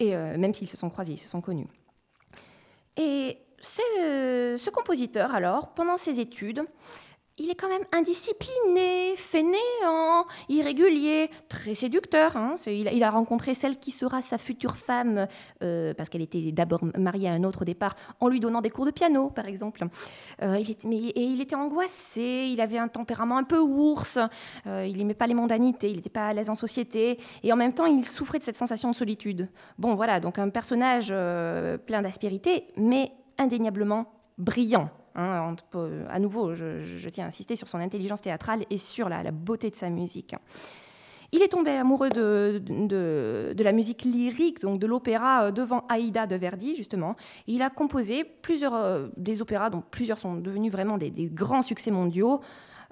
et 0.00 0.16
euh, 0.16 0.36
même 0.36 0.52
s'ils 0.52 0.68
se 0.68 0.76
sont 0.76 0.90
croisés, 0.90 1.12
ils 1.12 1.18
se 1.18 1.28
sont 1.28 1.40
connus. 1.40 1.68
Et 2.96 3.38
ce 3.60 4.70
compositeur, 4.70 5.34
alors, 5.34 5.74
pendant 5.74 5.98
ses 5.98 6.18
études, 6.18 6.62
il 7.40 7.48
est 7.48 7.54
quand 7.54 7.68
même 7.68 7.84
indiscipliné, 7.92 9.16
fainéant, 9.16 10.26
irrégulier, 10.48 11.30
très 11.48 11.72
séducteur. 11.72 12.36
Hein. 12.36 12.56
Il, 12.66 13.02
a, 13.02 13.10
rencontré 13.10 13.54
celle 13.54 13.78
qui 13.78 13.90
sera 13.92 14.20
sa 14.20 14.36
future 14.36 14.76
femme, 14.76 15.26
euh, 15.62 15.94
parce 15.94 16.10
qu'elle 16.10 16.20
était 16.20 16.52
d'abord 16.52 16.80
mariée 16.98 17.28
à 17.28 17.32
un 17.32 17.44
autre 17.44 17.64
départ, 17.64 17.94
en 18.20 18.28
lui 18.28 18.40
donnant 18.40 18.60
des 18.60 18.68
cours 18.68 18.84
de 18.84 18.90
piano, 18.90 19.30
par 19.30 19.46
exemple. 19.46 19.86
Euh, 20.42 20.56
et 20.56 21.22
il 21.22 21.40
était 21.40 21.56
angoissé, 21.56 22.50
il 22.52 22.60
avait 22.60 22.78
un 22.78 22.88
tempérament 22.88 23.38
un 23.38 23.44
peu 23.44 23.58
ours, 23.58 24.18
euh, 24.66 24.86
il 24.86 24.98
n'aimait 24.98 25.14
pas 25.14 25.26
les 25.26 25.34
mondanités, 25.34 25.88
il 25.88 25.96
n'était 25.96 26.10
pas 26.10 26.28
à 26.28 26.34
l'aise 26.34 26.50
en 26.50 26.54
société, 26.54 27.18
et 27.42 27.52
en 27.52 27.56
même 27.56 27.72
temps, 27.72 27.86
il 27.86 28.06
souffrait 28.06 28.38
de 28.38 28.44
cette 28.44 28.56
sensation 28.56 28.90
de 28.90 28.96
solitude. 28.96 29.48
Bon, 29.78 29.94
voilà, 29.94 30.20
donc 30.20 30.38
un 30.38 30.50
personnage 30.50 31.08
plein 31.86 32.02
d'aspérité, 32.02 32.66
mais 32.76 33.12
indéniablement 33.38 34.12
brillant. 34.36 34.90
Hein, 35.14 35.56
à 36.08 36.18
nouveau, 36.18 36.54
je, 36.54 37.08
tiens 37.08 37.24
à 37.24 37.28
insister 37.28 37.56
sur 37.56 37.68
son 37.68 37.78
intelligence 37.78 38.22
théâtrale 38.22 38.64
et 38.70 38.78
sur 38.78 39.08
la, 39.08 39.30
beauté 39.30 39.70
de 39.70 39.76
sa 39.76 39.90
musique. 39.90 40.34
Il 41.32 41.42
est 41.42 41.48
tombé 41.48 41.70
amoureux 41.70 42.10
de, 42.10 42.60
de, 42.66 43.62
la 43.62 43.72
musique 43.72 44.02
lyrique, 44.02 44.60
donc 44.60 44.80
de 44.80 44.86
l'opéra 44.86 45.44
euh, 45.44 45.50
devant 45.52 45.84
Aïda 45.88 46.26
de 46.26 46.34
Verdi, 46.34 46.74
justement. 46.74 47.14
il 47.46 47.62
a 47.62 47.70
composé 47.70 48.24
plusieurs 48.24 48.74
euh, 48.74 49.06
des 49.16 49.40
opéras 49.40 49.70
dont 49.70 49.82
plusieurs 49.92 50.18
sont 50.18 50.34
devenus 50.34 50.72
vraiment 50.72 50.98
des 50.98 51.12
grands 51.32 51.62
succès 51.62 51.92
mondiaux. 51.92 52.40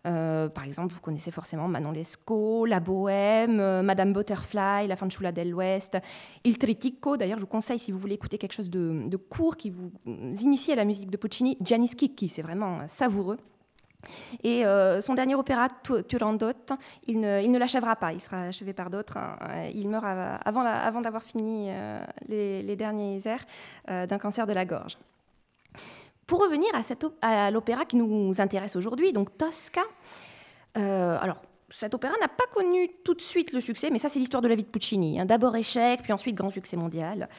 Euh, 0.06 0.48
par 0.48 0.64
exemple, 0.64 0.92
vous 0.92 1.00
connaissez 1.00 1.30
forcément 1.30 1.68
Manon 1.68 1.90
Lescaut, 1.90 2.64
La 2.66 2.80
Bohème, 2.80 3.60
euh, 3.60 3.82
Madame 3.82 4.12
Butterfly, 4.12 4.86
La 4.86 4.96
Fanciulla 4.96 5.32
dell'Ouest, 5.32 5.98
Il 6.44 6.58
Tritico. 6.58 7.16
D'ailleurs, 7.16 7.38
je 7.38 7.42
vous 7.42 7.48
conseille, 7.48 7.78
si 7.78 7.92
vous 7.92 7.98
voulez 7.98 8.14
écouter 8.14 8.38
quelque 8.38 8.52
chose 8.52 8.70
de, 8.70 9.16
court 9.16 9.56
qui 9.56 9.70
vous 9.70 9.90
initie 10.06 10.72
à 10.72 10.76
la 10.76 10.84
musique 10.84 11.10
de 11.10 11.16
Puccini, 11.16 11.58
Gianni 11.60 11.88
Schicchi, 11.88 12.28
c'est 12.28 12.42
vraiment 12.42 12.86
savoureux. 12.86 13.38
Et 14.44 14.64
euh, 14.64 15.00
son 15.00 15.14
dernier 15.14 15.34
opéra, 15.34 15.68
Turandot, 16.08 16.52
il 17.08 17.18
ne, 17.18 17.42
il 17.42 17.50
ne 17.50 17.58
l'achèvera 17.58 17.96
pas, 17.96 18.12
il 18.12 18.20
sera 18.20 18.42
achevé 18.42 18.72
par 18.72 18.90
d'autres. 18.90 19.16
Hein. 19.16 19.36
Il 19.74 19.88
meurt 19.88 20.04
avant, 20.06 21.00
d'avoir 21.00 21.22
fini 21.22 21.68
les, 22.28 22.76
derniers 22.76 23.20
airs 23.26 24.06
d'un 24.06 24.18
cancer 24.18 24.46
de 24.46 24.52
la 24.52 24.64
gorge. 24.64 24.96
Pour 26.28 26.42
revenir 26.42 26.68
à, 27.22 27.50
l'opéra 27.50 27.86
qui 27.86 27.96
nous 27.96 28.38
intéresse 28.38 28.76
aujourd'hui, 28.76 29.14
donc 29.14 29.38
Tosca, 29.38 29.80
euh, 30.76 31.16
alors 31.22 31.40
cet 31.70 31.94
opéra 31.94 32.12
n'a 32.20 32.28
pas 32.28 32.44
connu 32.52 32.90
tout 33.02 33.14
de 33.14 33.22
suite 33.22 33.54
le 33.54 33.62
succès, 33.62 33.88
mais 33.90 33.98
ça 33.98 34.10
c'est 34.10 34.18
l'histoire 34.18 34.42
de 34.42 34.48
la 34.48 34.54
vie 34.54 34.62
de 34.62 34.68
Puccini. 34.68 35.18
Hein. 35.18 35.24
D'abord 35.24 35.56
échec, 35.56 36.02
puis 36.02 36.12
ensuite 36.12 36.34
grand 36.34 36.50
succès 36.50 36.76
mondial. 36.76 37.30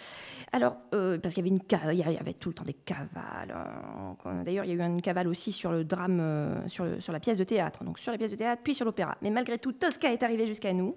Alors, 0.52 0.78
euh, 0.96 1.20
parce 1.20 1.36
qu'il 1.36 1.46
y 1.46 2.04
avait, 2.04 2.34
tout 2.34 2.50
le 2.50 2.56
temps 2.56 2.64
des 2.64 2.74
cavales. 2.74 3.54
Hein. 3.54 4.44
D'ailleurs, 4.44 4.66
il 4.66 4.70
y 4.70 4.82
a 4.82 4.84
eu 4.84 4.88
une 4.88 5.04
cavale 5.04 5.28
aussi 5.28 5.52
sur 5.52 5.72
le 5.72 5.84
drame, 5.84 6.18
euh, 6.20 6.68
sur, 6.68 7.12
la 7.12 7.20
pièce 7.20 7.38
de 7.38 7.44
théâtre. 7.44 7.84
Donc 7.84 8.00
sur 8.00 8.12
la 8.12 8.18
pièce 8.18 8.32
de 8.32 8.38
théâtre, 8.38 8.64
puis 8.64 8.74
sur 8.74 8.86
l'opéra. 8.86 9.18
Mais 9.22 9.30
malgré 9.30 9.60
tout, 9.60 9.72
Tosca 9.72 10.12
est 10.12 10.24
arrivé 10.24 10.48
jusqu'à 10.48 10.74
nous. 10.74 10.96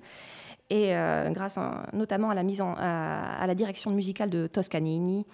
Et 0.70 0.94
grâce 1.32 1.58
notamment 1.92 2.30
à 2.30 2.34
la, 2.34 2.40
à 2.40 3.46
la 3.46 3.54
direction 3.54 3.90
musicale 3.90 4.30
de 4.30 4.46
Toscanini, 4.46 5.26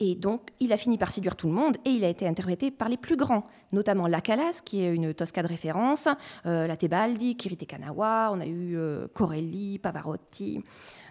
et 0.00 0.14
donc, 0.16 0.50
il 0.60 0.72
a 0.72 0.76
fini 0.76 0.98
par 0.98 1.12
séduire 1.12 1.36
tout 1.36 1.46
le 1.46 1.52
monde 1.52 1.76
et 1.84 1.90
il 1.90 2.04
a 2.04 2.08
été 2.08 2.26
interprété 2.26 2.70
par 2.70 2.88
les 2.88 2.96
plus 2.96 3.16
grands, 3.16 3.46
notamment 3.72 4.08
La 4.08 4.20
Calas, 4.20 4.60
qui 4.64 4.82
est 4.82 4.92
une 4.92 5.14
Tosca 5.14 5.42
de 5.42 5.48
référence, 5.48 6.08
euh, 6.46 6.66
la 6.66 6.76
Tebaldi, 6.76 7.36
Kirite 7.36 7.66
Kanawa, 7.66 8.30
on 8.32 8.40
a 8.40 8.46
eu 8.46 8.76
euh, 8.76 9.06
Corelli, 9.14 9.78
Pavarotti. 9.78 10.64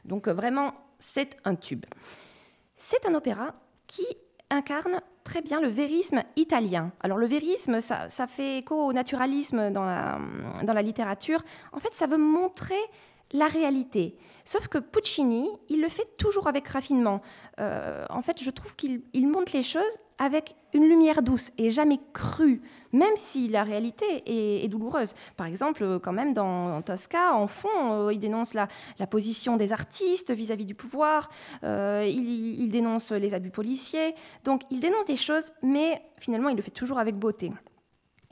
Donc, 0.04 0.28
euh, 0.28 0.34
vraiment, 0.34 0.74
c'est 1.00 1.38
un 1.46 1.56
tube. 1.56 1.86
C'est 2.76 3.06
un 3.08 3.14
opéra 3.14 3.54
qui 3.88 4.06
incarne 4.50 5.02
très 5.24 5.42
bien 5.42 5.62
le 5.62 5.70
vérisme 5.70 6.22
italien. 6.36 6.92
Alors 7.00 7.18
le 7.18 7.26
vérisme, 7.26 7.80
ça, 7.80 8.10
fait 8.28 8.60
écho 8.60 8.76
au 8.76 8.94
naturalisme 8.94 9.72
dans 9.72 9.84
la 9.84 10.82
littérature. 10.82 11.42
En 11.72 11.80
fait, 11.80 11.94
ça 11.94 12.08
veut 12.08 12.18
montrer 12.18 12.76
la 13.34 13.48
réalité. 13.48 14.16
Sauf 14.46 14.68
que 14.68 14.78
Puccini, 14.78 15.50
il 15.70 15.82
le 15.82 15.90
fait 15.90 16.08
toujours 16.18 16.48
avec 16.48 16.68
raffinement. 16.68 17.22
Euh, 17.60 18.06
en 18.10 18.22
fait, 18.22 18.42
je 18.42 18.50
trouve 18.50 18.76
qu'il 18.76 19.28
montre 19.28 19.52
les 19.54 19.64
choses 19.64 19.82
avec 20.20 20.56
une 20.74 20.88
lumière 20.88 21.24
douce 21.24 21.52
et 21.58 21.72
jamais 21.72 22.00
crue, 22.14 22.62
même 22.92 23.16
si 23.16 23.48
la 23.48 23.64
réalité 23.64 24.06
est, 24.26 24.68
douloureuse. 24.68 25.14
Par 25.36 25.48
exemple, 25.48 26.00
quand 26.00 26.14
même 26.14 26.34
dans 26.34 26.82
Tosca, 26.82 27.34
en 27.36 27.48
fond, 27.48 27.70
euh, 28.08 28.14
il 28.14 28.20
dénonce 28.20 28.54
la, 28.54 28.68
position 29.08 29.58
des 29.58 29.74
artistes 29.74 30.32
vis-à-vis 30.32 30.66
du 30.66 30.76
pouvoir, 30.76 31.30
euh, 31.64 32.06
il, 32.08 32.62
il 32.62 32.72
dénonce 32.72 33.12
les 33.12 33.34
abus 33.34 33.52
policiers. 33.52 34.16
Donc, 34.44 34.62
il 34.72 34.80
dénonce 34.80 35.06
des 35.06 35.18
choses, 35.18 35.52
mais 35.62 36.02
finalement, 36.18 36.50
il 36.50 36.56
le 36.56 36.62
fait 36.62 36.72
toujours 36.72 37.00
avec 37.00 37.16
beauté. 37.16 37.52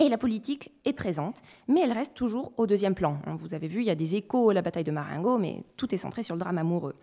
Et 0.02 0.10
la 0.10 0.18
politique 0.18 0.72
est 0.84 0.94
présente, 0.94 1.44
mais 1.68 1.82
elle 1.82 1.92
reste 1.92 2.16
toujours 2.16 2.54
au 2.58 2.66
deuxième 2.66 2.96
plan. 2.96 3.20
Hein, 3.28 3.36
vous 3.36 3.54
avez 3.54 3.68
vu, 3.68 3.82
il 3.82 3.86
y 3.86 3.92
a 3.92 3.96
des 3.96 4.16
échos 4.16 4.50
à 4.50 4.54
la 4.56 4.64
bataille 4.64 4.84
de 4.84 4.92
Marengo, 4.92 5.38
mais 5.38 5.64
tout 5.78 5.94
est 5.94 6.00
centré 6.00 6.24
sur 6.24 6.34
le 6.34 6.40
drame 6.40 6.58
amoureux. 6.58 6.96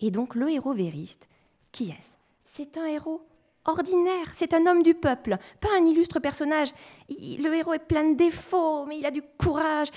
Et 0.00 0.12
donc 0.12 0.36
le 0.36 0.48
héros 0.48 0.72
vériste, 0.72 1.28
qui 1.72 1.90
est-ce? 1.90 2.16
C'est 2.44 2.76
un 2.76 2.86
héros 2.86 3.26
ordinaire, 3.64 4.28
c'est 4.34 4.54
un 4.54 4.66
homme 4.66 4.84
du 4.84 4.94
peuple, 4.94 5.36
pas 5.60 5.68
un 5.76 5.84
illustre 5.84 6.20
personnage. 6.20 6.68
le 7.08 7.54
héros 7.54 7.72
est 7.72 7.80
plein 7.80 8.10
de 8.10 8.16
défauts, 8.16 8.86
mais 8.86 8.98
il 8.98 9.06
a 9.06 9.10
du 9.10 9.22
courage. 9.38 9.88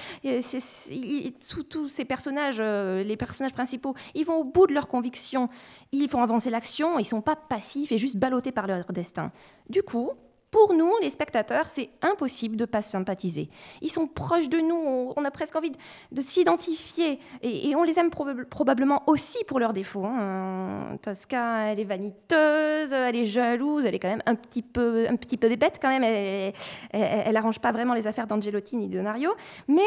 tous 1.69 1.88
ces 1.88 2.05
personnages, 2.05 2.57
euh, 2.59 3.03
les 3.03 3.17
personnages 3.17 3.53
principaux, 3.53 3.93
ils 4.15 4.25
vont 4.25 4.38
au 4.38 4.43
bout 4.43 4.65
de 4.65 4.73
leurs 4.73 4.88
convictions, 4.88 5.47
ils 5.91 6.09
font 6.09 6.23
avancer 6.23 6.49
l'action, 6.49 6.97
ils 6.97 7.05
sont 7.05 7.21
pas 7.21 7.35
passifs 7.35 7.91
et 7.91 7.99
juste 7.99 8.17
ballottés 8.17 8.51
par 8.51 8.65
leur 8.65 8.85
destin. 8.91 9.31
Du 9.69 9.83
coup, 9.83 10.11
pour 10.51 10.73
nous, 10.73 10.91
les 11.01 11.10
spectateurs, 11.10 11.69
c'est 11.69 11.89
impossible 12.01 12.55
de 12.55 12.63
ne 12.63 12.65
pas 12.65 12.81
sympathiser. 12.81 13.49
Ils 13.81 13.91
sont 13.91 14.08
proches 14.08 14.47
de 14.47 14.58
nous, 14.60 15.13
on, 15.15 15.25
a 15.25 15.31
presque 15.31 15.55
envie 15.55 15.71
de, 16.12 16.21
s'identifier, 16.21 17.19
et, 17.41 17.75
on 17.75 17.84
les 17.84 17.99
aime 17.99 18.10
probablement 18.10 19.03
aussi 19.08 19.38
pour 19.47 19.60
leurs 19.60 19.73
défauts. 19.73 20.05
Hein. 20.05 20.97
Tosca, 21.01 21.71
elle 21.71 21.79
est 21.79 21.86
vaniteuse, 21.86 22.93
elle 22.93 23.15
est 23.15 23.25
jalouse, 23.25 23.86
elle 23.86 23.95
est 23.95 23.99
quand 23.99 24.10
même 24.10 24.23
un 24.25 24.36
petit 24.36 24.62
peu, 24.62 25.08
un 25.10 25.15
petit 25.17 25.38
peu 25.38 25.49
bébête 25.49 25.79
quand 25.81 25.89
même, 25.89 26.03
elle, 26.03 26.53
elle, 26.91 27.38
arrange 27.38 27.60
pas 27.60 27.71
vraiment 27.71 27.93
les 27.93 28.08
affaires 28.08 28.27
d'Angelotti 28.27 28.77
ni 28.77 28.88
de 28.88 29.01
Mario, 29.01 29.31
mais 29.67 29.81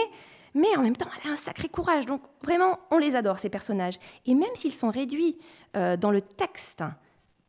mais 0.55 0.77
en 0.77 0.83
même 0.83 0.97
temps, 0.97 1.09
elle 1.23 1.31
a 1.31 1.33
un 1.35 1.37
sacré 1.37 1.68
courage. 1.68 2.07
Donc 2.07 2.23
vraiment, 2.42 2.79
on 2.90 2.99
les 2.99 3.16
adore, 3.16 3.38
ces 3.38 3.51
personnages. 3.51 3.99
Et 4.27 4.35
même 4.35 4.55
s'ils 4.55 4.75
sont 4.75 4.90
réduits 4.90 5.38
euh, 5.77 5.97
dans 5.97 6.11
le 6.11 6.21
texte, 6.21 6.83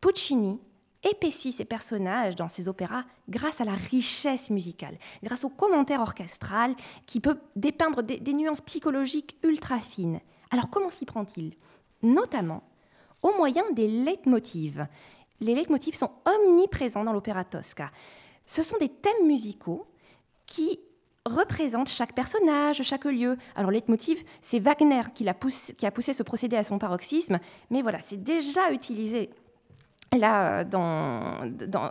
Puccini 0.01 0.59
épaissit 1.03 1.53
ses 1.53 1.65
personnages 1.65 2.35
dans 2.35 2.47
ses 2.47 2.67
opéras 2.67 3.03
grâce 3.29 3.61
à 3.61 3.65
la 3.65 3.73
richesse 3.73 4.49
musicale, 4.49 4.97
grâce 5.23 5.43
au 5.43 5.49
commentaire 5.49 6.01
orchestral 6.01 6.75
qui 7.05 7.19
peut 7.19 7.37
dépeindre 7.55 8.03
des, 8.03 8.33
nuances 8.33 8.61
psychologiques 8.61 9.37
ultra 9.43 9.79
fines. 9.79 10.19
Alors 10.51 10.69
comment 10.69 10.89
s'y 10.89 11.05
prend-il? 11.05 11.53
Notamment 12.03 12.63
au 13.21 13.33
moyen 13.37 13.63
des 13.73 13.87
leitmotivs. 13.87 14.87
Les 15.41 15.55
leitmotivs 15.55 15.95
sont 15.95 16.11
omniprésents 16.25 17.03
dans 17.03 17.13
l'opéra 17.13 17.43
Tosca. 17.43 17.91
Ce 18.45 18.63
sont 18.63 18.77
des 18.77 18.89
thèmes 18.89 19.25
musicaux 19.25 19.87
qui 20.45 20.79
représentent 21.25 21.89
chaque 21.89 22.13
personnage, 22.13 22.81
chaque 22.81 23.05
lieu. 23.05 23.37
Alors, 23.55 23.71
leitmotiv, 23.71 24.23
c'est 24.41 24.59
Wagner 24.59 25.01
qui 25.13 25.27
a, 25.27 25.33
poussé, 25.33 25.73
qui 25.75 25.85
a 25.85 25.91
poussé 25.91 26.13
ce 26.13 26.23
procédé 26.23 26.55
à 26.55 26.63
son 26.63 26.79
paroxysme, 26.79 27.39
mais 27.69 27.81
voilà, 27.81 27.99
c'est 28.01 28.21
déjà 28.21 28.71
utilisé 28.71 29.29
Là, 30.17 30.63
dans, 30.63 31.35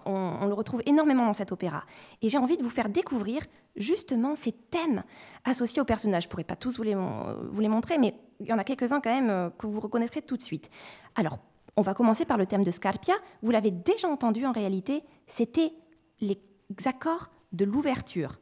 on, 0.07 0.47
le 0.47 0.53
retrouve 0.53 0.83
énormément 0.87 1.25
dans 1.25 1.35
cet 1.35 1.53
opéra. 1.53 1.85
Et 2.21 2.29
j'ai 2.29 2.39
envie 2.39 2.57
de 2.57 2.63
vous 2.63 2.71
faire 2.71 2.89
découvrir 2.89 3.47
justement 3.77 4.35
ces 4.35 4.53
thèmes 4.53 5.05
associés 5.45 5.81
aux 5.81 5.85
personnages. 5.85 6.25
Je 6.25 6.29
ne 6.29 6.31
pourrais 6.31 6.45
pas 6.45 6.57
tous 6.57 6.79
vous 6.79 6.83
les, 6.83 6.95
vous 6.95 7.61
les, 7.61 7.69
montrer, 7.69 7.97
mais 7.97 8.15
il 8.41 8.47
y 8.47 8.53
en 8.53 8.59
a 8.59 8.65
quelques-uns 8.65 9.01
quand 9.01 9.15
même 9.15 9.31
euh, 9.31 9.51
que 9.51 9.67
vous 9.67 9.79
reconnaîtrez 9.79 10.23
tout 10.23 10.37
de 10.37 10.43
suite. 10.43 10.69
Alors, 11.15 11.39
on 11.77 11.83
va 11.83 11.95
commencer 11.95 12.25
par 12.25 12.39
le 12.39 12.47
thème 12.47 12.65
de 12.65 12.73
Scarpia. 12.73 13.15
Vous 13.43 13.53
l'avez 13.53 13.71
déjà 13.71 14.09
entendu 14.09 14.45
en 14.47 14.53
réalité, 14.53 15.05
c'était 15.29 15.73
les 16.21 16.41
accords 16.87 17.31
de 17.53 17.65
l'ouverture. 17.65 18.41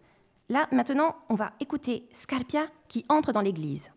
Là, 0.49 0.69
maintenant, 0.73 1.17
on 1.29 1.35
va 1.35 1.53
écouter 1.61 2.09
Scarpia 2.13 2.67
qui 2.89 3.05
entre 3.09 3.33
dans 3.33 3.43
l'église. 3.43 3.91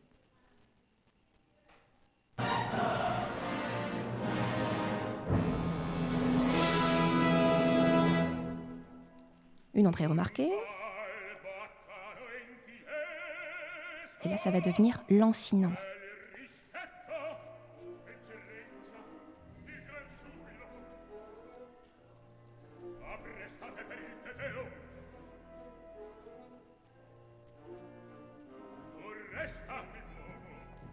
Une 9.79 9.87
entrée 9.87 10.05
remarquée. 10.05 10.51
Et 14.25 14.29
là, 14.29 14.37
ça 14.37 14.51
va 14.51 14.59
devenir 14.59 15.01
lancinant. 15.09 15.71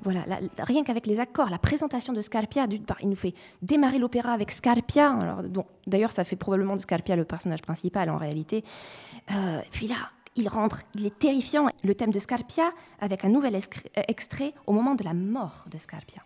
Voilà, 0.07 0.39
rien 0.59 0.85
qu'avec 0.85 1.09
les 1.09 1.19
accords, 1.19 1.51
la 1.51 1.59
présentation 1.59 2.13
de 2.13 2.21
Scarpia, 2.21 2.69
il 3.03 3.09
nous 3.09 3.17
fait 3.17 3.35
démarrer 3.61 3.99
l'opéra 3.99 4.31
avec 4.31 4.53
Scarpia. 4.53 5.11
Alors, 5.11 5.43
d'ailleurs, 5.89 6.13
ça 6.13 6.23
fait 6.23 6.37
probablement 6.37 6.77
de 6.77 6.81
Scarpia 6.81 7.17
le 7.17 7.25
personnage 7.25 7.61
principal 7.61 8.09
en 8.09 8.17
réalité. 8.17 8.63
Euh, 9.33 9.61
puis 9.73 9.89
là, 9.89 9.97
il 10.37 10.49
rentre, 10.49 10.83
il 10.95 11.07
est 11.07 11.19
terrifiant. 11.19 11.69
Le 11.83 11.93
thème 11.97 12.13
de 12.13 12.21
Scarpia 12.21 12.71
avec 13.01 13.25
un 13.25 13.31
nouvel 13.31 13.59
extrait 13.97 14.55
au 14.69 14.73
moment 14.73 14.95
de 14.95 15.03
la 15.03 15.13
mort 15.13 15.65
de 15.73 15.77
Scarpia. 15.77 16.23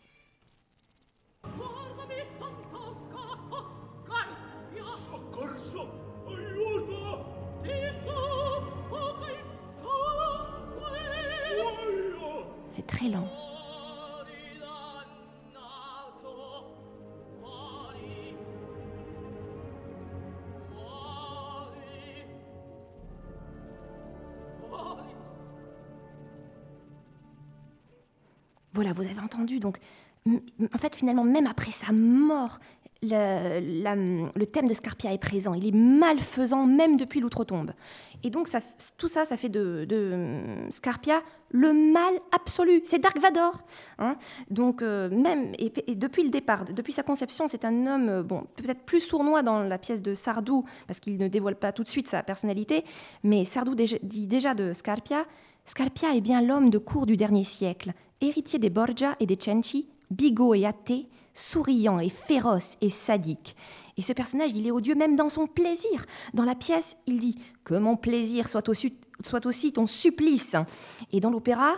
C'est 12.70 12.86
très 12.86 13.08
lent. 13.08 13.39
Voilà, 28.80 28.94
vous 28.94 29.02
avez 29.02 29.20
entendu. 29.20 29.60
Donc, 29.60 29.76
en 30.26 30.78
fait, 30.78 30.96
finalement, 30.96 31.22
même 31.22 31.46
après 31.46 31.70
sa 31.70 31.92
mort, 31.92 32.60
le, 33.02 34.44
thème 34.46 34.68
de 34.68 34.72
Scarpia 34.72 35.12
est 35.12 35.18
présent. 35.18 35.52
Il 35.52 35.66
est 35.66 35.76
malfaisant 35.76 36.64
même 36.64 36.96
depuis 36.96 37.20
l'outre-tombe. 37.20 37.72
Et 38.22 38.30
donc, 38.30 38.48
tout 38.96 39.06
ça, 39.06 39.26
ça 39.26 39.36
fait 39.36 39.50
de, 39.50 39.86
Scarpia 40.70 41.20
le 41.50 41.74
mal 41.74 42.14
absolu. 42.32 42.80
C'est 42.84 43.00
Dark 43.00 43.18
Vador. 43.18 43.66
Hein. 43.98 44.16
donc, 44.48 44.80
euh, 44.80 45.10
même, 45.10 45.52
et, 45.58 45.94
depuis 45.94 46.22
le 46.22 46.30
départ, 46.30 46.64
depuis 46.64 46.94
sa 46.94 47.02
conception, 47.02 47.48
c'est 47.48 47.66
un 47.66 47.86
homme, 47.86 48.08
euh, 48.08 48.22
bon, 48.22 48.44
peut-être 48.56 48.86
plus 48.86 49.00
sournois 49.00 49.42
dans 49.42 49.62
la 49.62 49.76
pièce 49.76 50.00
de 50.00 50.14
Sardou, 50.14 50.64
parce 50.86 51.00
qu'il 51.00 51.18
ne 51.18 51.28
dévoile 51.28 51.56
pas 51.56 51.72
tout 51.72 51.84
de 51.84 51.88
suite 51.90 52.08
sa 52.08 52.22
personnalité, 52.22 52.82
mais 53.24 53.44
Sardou 53.44 53.74
dit 53.74 54.26
déjà 54.26 54.54
de 54.54 54.72
Scarpia 54.72 55.26
Scarpia 55.64 56.14
est 56.14 56.20
bien 56.20 56.42
l'homme 56.42 56.70
de 56.70 56.78
cour 56.78 57.06
du 57.06 57.16
dernier 57.16 57.44
siècle, 57.44 57.92
héritier 58.20 58.58
des 58.58 58.70
Borgia 58.70 59.16
et 59.20 59.26
des 59.26 59.38
Cenci, 59.38 59.88
bigot 60.10 60.54
et 60.54 60.66
athée, 60.66 61.08
souriant 61.34 61.98
et 61.98 62.08
féroce 62.08 62.76
et 62.80 62.90
sadique. 62.90 63.56
Et 63.96 64.02
ce 64.02 64.12
personnage, 64.12 64.52
il 64.54 64.66
est 64.66 64.72
odieux 64.72 64.94
même 64.94 65.16
dans 65.16 65.28
son 65.28 65.46
plaisir. 65.46 66.04
Dans 66.34 66.44
la 66.44 66.54
pièce, 66.54 66.96
il 67.06 67.20
dit 67.20 67.38
Que 67.64 67.74
mon 67.74 67.96
plaisir 67.96 68.48
soit 68.48 68.68
aussi, 68.68 68.94
soit 69.24 69.46
aussi 69.46 69.72
ton 69.72 69.86
supplice. 69.86 70.56
Et 71.12 71.20
dans 71.20 71.30
l'opéra, 71.30 71.74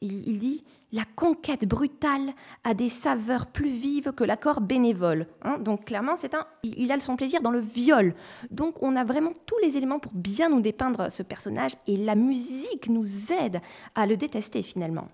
il 0.00 0.38
dit 0.38 0.64
la 0.96 1.04
conquête 1.14 1.68
brutale 1.68 2.32
a 2.64 2.72
des 2.72 2.88
saveurs 2.88 3.46
plus 3.46 3.68
vives 3.68 4.12
que 4.12 4.24
l'accord 4.24 4.62
bénévole. 4.62 5.26
Hein. 5.42 5.58
donc 5.58 5.84
clairement, 5.84 6.16
c'est 6.16 6.34
un, 6.34 6.46
il 6.62 6.90
a 6.90 6.98
son 7.00 7.16
plaisir 7.16 7.42
dans 7.42 7.50
le 7.50 7.60
viol. 7.60 8.14
Donc 8.50 8.82
on 8.82 8.96
a 8.96 9.04
vraiment 9.04 9.32
tous 9.44 9.58
les 9.62 9.76
éléments 9.76 9.98
pour 9.98 10.12
bien 10.14 10.48
nous 10.48 10.62
dépeindre 10.62 11.12
ce 11.12 11.22
personnage 11.22 11.72
et 11.86 11.98
la 11.98 12.14
musique 12.14 12.88
nous 12.88 13.30
aide 13.30 13.60
à 13.94 14.06
le 14.06 14.16
détester 14.16 14.62
finalement. 14.62 15.06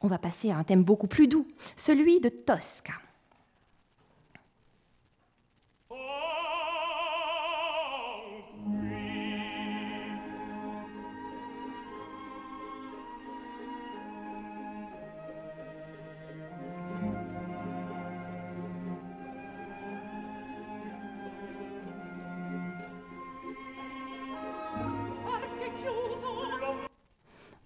On 0.00 0.06
va 0.06 0.18
passer 0.18 0.52
à 0.52 0.58
un 0.58 0.62
thème 0.62 0.84
beaucoup 0.84 1.08
plus 1.08 1.26
doux, 1.26 1.46
celui 1.74 2.20
de 2.20 2.28
Tosca. 2.28 2.92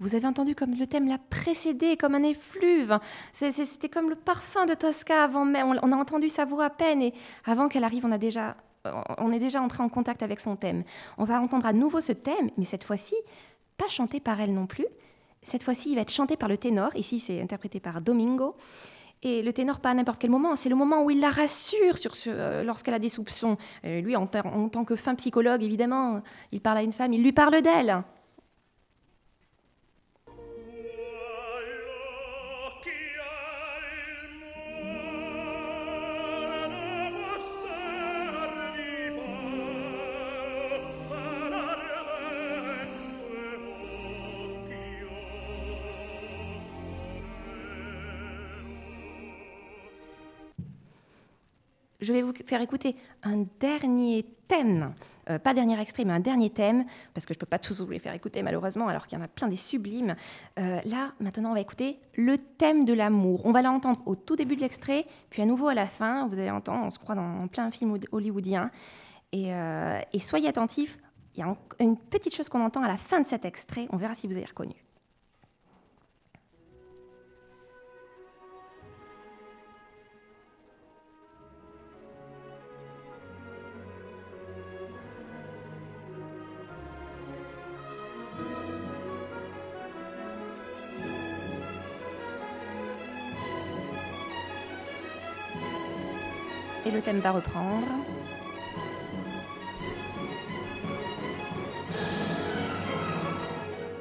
Vous 0.05 0.15
avez 0.15 0.27
entendu 0.27 0.55
comme 0.55 0.75
le 0.75 0.87
thème 0.87 1.09
l'a 1.09 1.17
précédé, 1.17 1.97
comme 1.97 2.15
un 2.15 2.25
effluve. 2.25 2.99
C'était 3.33 3.89
comme 3.89 4.11
le 4.11 4.17
parfum 4.17 4.67
de 4.67 4.75
Tosca 4.75 5.25
avant 5.25 5.47
même. 5.47 5.79
On 5.83 5.93
a 5.93 5.97
entendu 5.97 6.29
sa 6.29 6.45
voix 6.45 6.67
à 6.67 6.71
peine 6.71 7.01
et 7.01 7.15
avant 7.47 7.71
qu'elle 7.71 7.85
arrive, 7.85 8.05
on, 8.05 8.13
a 8.13 8.19
déjà, 8.19 8.55
on 9.17 9.33
est 9.33 9.39
déjà 9.39 9.63
entré 9.63 9.83
en 9.83 9.89
contact 9.89 10.23
avec 10.23 10.41
son 10.41 10.57
thème. 10.57 10.83
On 11.17 11.25
va 11.25 11.41
entendre 11.41 11.65
à 11.65 11.73
nouveau 11.73 12.03
ce 12.03 12.13
thème, 12.13 12.51
mais 12.59 12.67
cette 12.67 12.85
fois-ci, 12.85 13.15
pas 13.79 13.89
chanté 13.89 14.21
par 14.21 14.43
elle 14.43 14.53
non 14.53 14.67
plus. 14.67 14.85
Cette 15.43 15.63
fois-ci, 15.63 15.93
il 15.93 15.95
va 15.95 16.03
être 16.03 16.13
chanté 16.13 16.37
par 16.37 16.51
le 16.51 16.59
ténor. 16.59 16.95
Ici, 16.97 17.19
c'est 17.19 17.41
interprété 17.41 17.81
par 17.81 18.03
Domingo. 18.03 18.57
Et 19.23 19.41
le 19.41 19.55
ténor, 19.55 19.81
pas 19.81 19.89
à 19.89 19.95
n'importe 19.95 20.21
quel 20.21 20.31
moment, 20.31 20.55
c'est 20.55 20.69
le 20.69 20.77
moment 20.77 21.03
où 21.03 21.11
il 21.13 21.21
la 21.21 21.31
rassure 21.31 21.95
euh, 22.27 22.63
lorsqu'elle 22.63 22.93
a 22.93 22.99
des 22.99 23.09
soupçons. 23.09 23.57
lui, 23.83 24.17
en, 24.17 24.29
en, 24.45 24.69
tant 24.69 24.85
que 24.85 24.97
fin 24.97 25.15
psychologue, 25.15 25.63
évidemment, 25.63 26.21
il 26.53 26.61
parle 26.61 26.77
à 26.77 26.83
une 26.83 26.93
femme, 26.93 27.15
il 27.15 27.23
lui 27.23 27.33
parle 27.33 27.63
d'elle. 27.63 28.05
Je 52.05 52.13
vais 52.13 52.23
vous 52.23 52.33
faire 52.47 52.61
écouter 52.61 52.97
un 53.23 53.45
dernier 53.59 54.27
thème, 54.47 54.95
euh, 55.31 55.39
pas 55.39 55.55
dernier 55.55 55.81
extrait, 55.81 56.05
mais 56.05 56.13
un 56.13 56.21
dernier 56.21 56.51
thème, 56.51 56.85
parce 57.15 57.27
que 57.27 57.35
je 57.35 57.39
ne 57.39 57.41
peux 57.41 57.47
pas 57.47 57.59
tous 57.59 57.81
vous 57.81 57.91
les 57.91 57.99
faire 57.99 58.15
écouter 58.15 58.43
malheureusement, 58.43 58.89
alors 58.89 59.07
qu'il 59.07 59.19
y 59.19 59.21
en 59.21 59.25
a 59.25 59.29
plein 59.29 59.49
des 59.49 59.57
sublimes. 59.57 60.15
Euh, 60.59 60.81
là, 60.85 61.13
maintenant, 61.21 61.51
on 61.51 61.55
va 61.55 61.61
écouter 61.61 61.99
le 62.15 62.39
thème 62.39 62.85
de 62.85 62.93
l'amour. 62.93 63.47
On 63.47 63.53
va 63.53 63.63
l'entendre 63.63 64.01
au 64.07 64.17
tout 64.17 64.37
début 64.37 64.57
de 64.57 64.61
l'extrait, 64.61 65.07
puis 65.31 65.43
à 65.43 65.47
nouveau 65.47 65.69
à 65.69 65.75
la 65.75 65.87
fin. 65.87 66.29
Vous 66.29 66.39
allez 66.39 66.51
entendre, 66.51 66.85
on 66.85 66.91
se 66.91 66.99
croit 66.99 67.15
dans 67.15 67.49
plein 67.49 67.71
film 67.71 67.99
hollywoodien. 68.13 68.71
Et, 69.33 69.53
euh, 69.53 70.01
et 70.13 70.19
soyez 70.21 70.49
attentifs, 70.49 70.99
il 71.35 71.41
y 71.41 71.43
a 71.43 71.57
une 71.81 71.97
petite 71.97 72.35
chose 72.35 72.49
qu'on 72.49 72.65
entend 72.65 72.83
à 72.83 72.89
la 72.89 72.97
fin 72.97 73.21
de 73.21 73.27
cet 73.27 73.45
extrait, 73.45 73.89
on 73.91 73.97
verra 73.97 74.15
si 74.15 74.29
vous 74.29 74.37
avez 74.37 74.47
reconnu. 74.47 74.84
Thème 97.05 97.21
va 97.21 97.33
reprendre. 97.33 97.87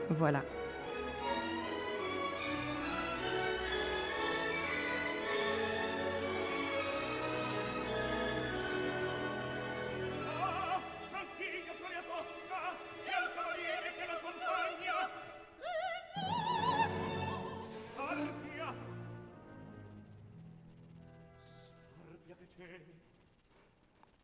Voilà. 0.09 0.41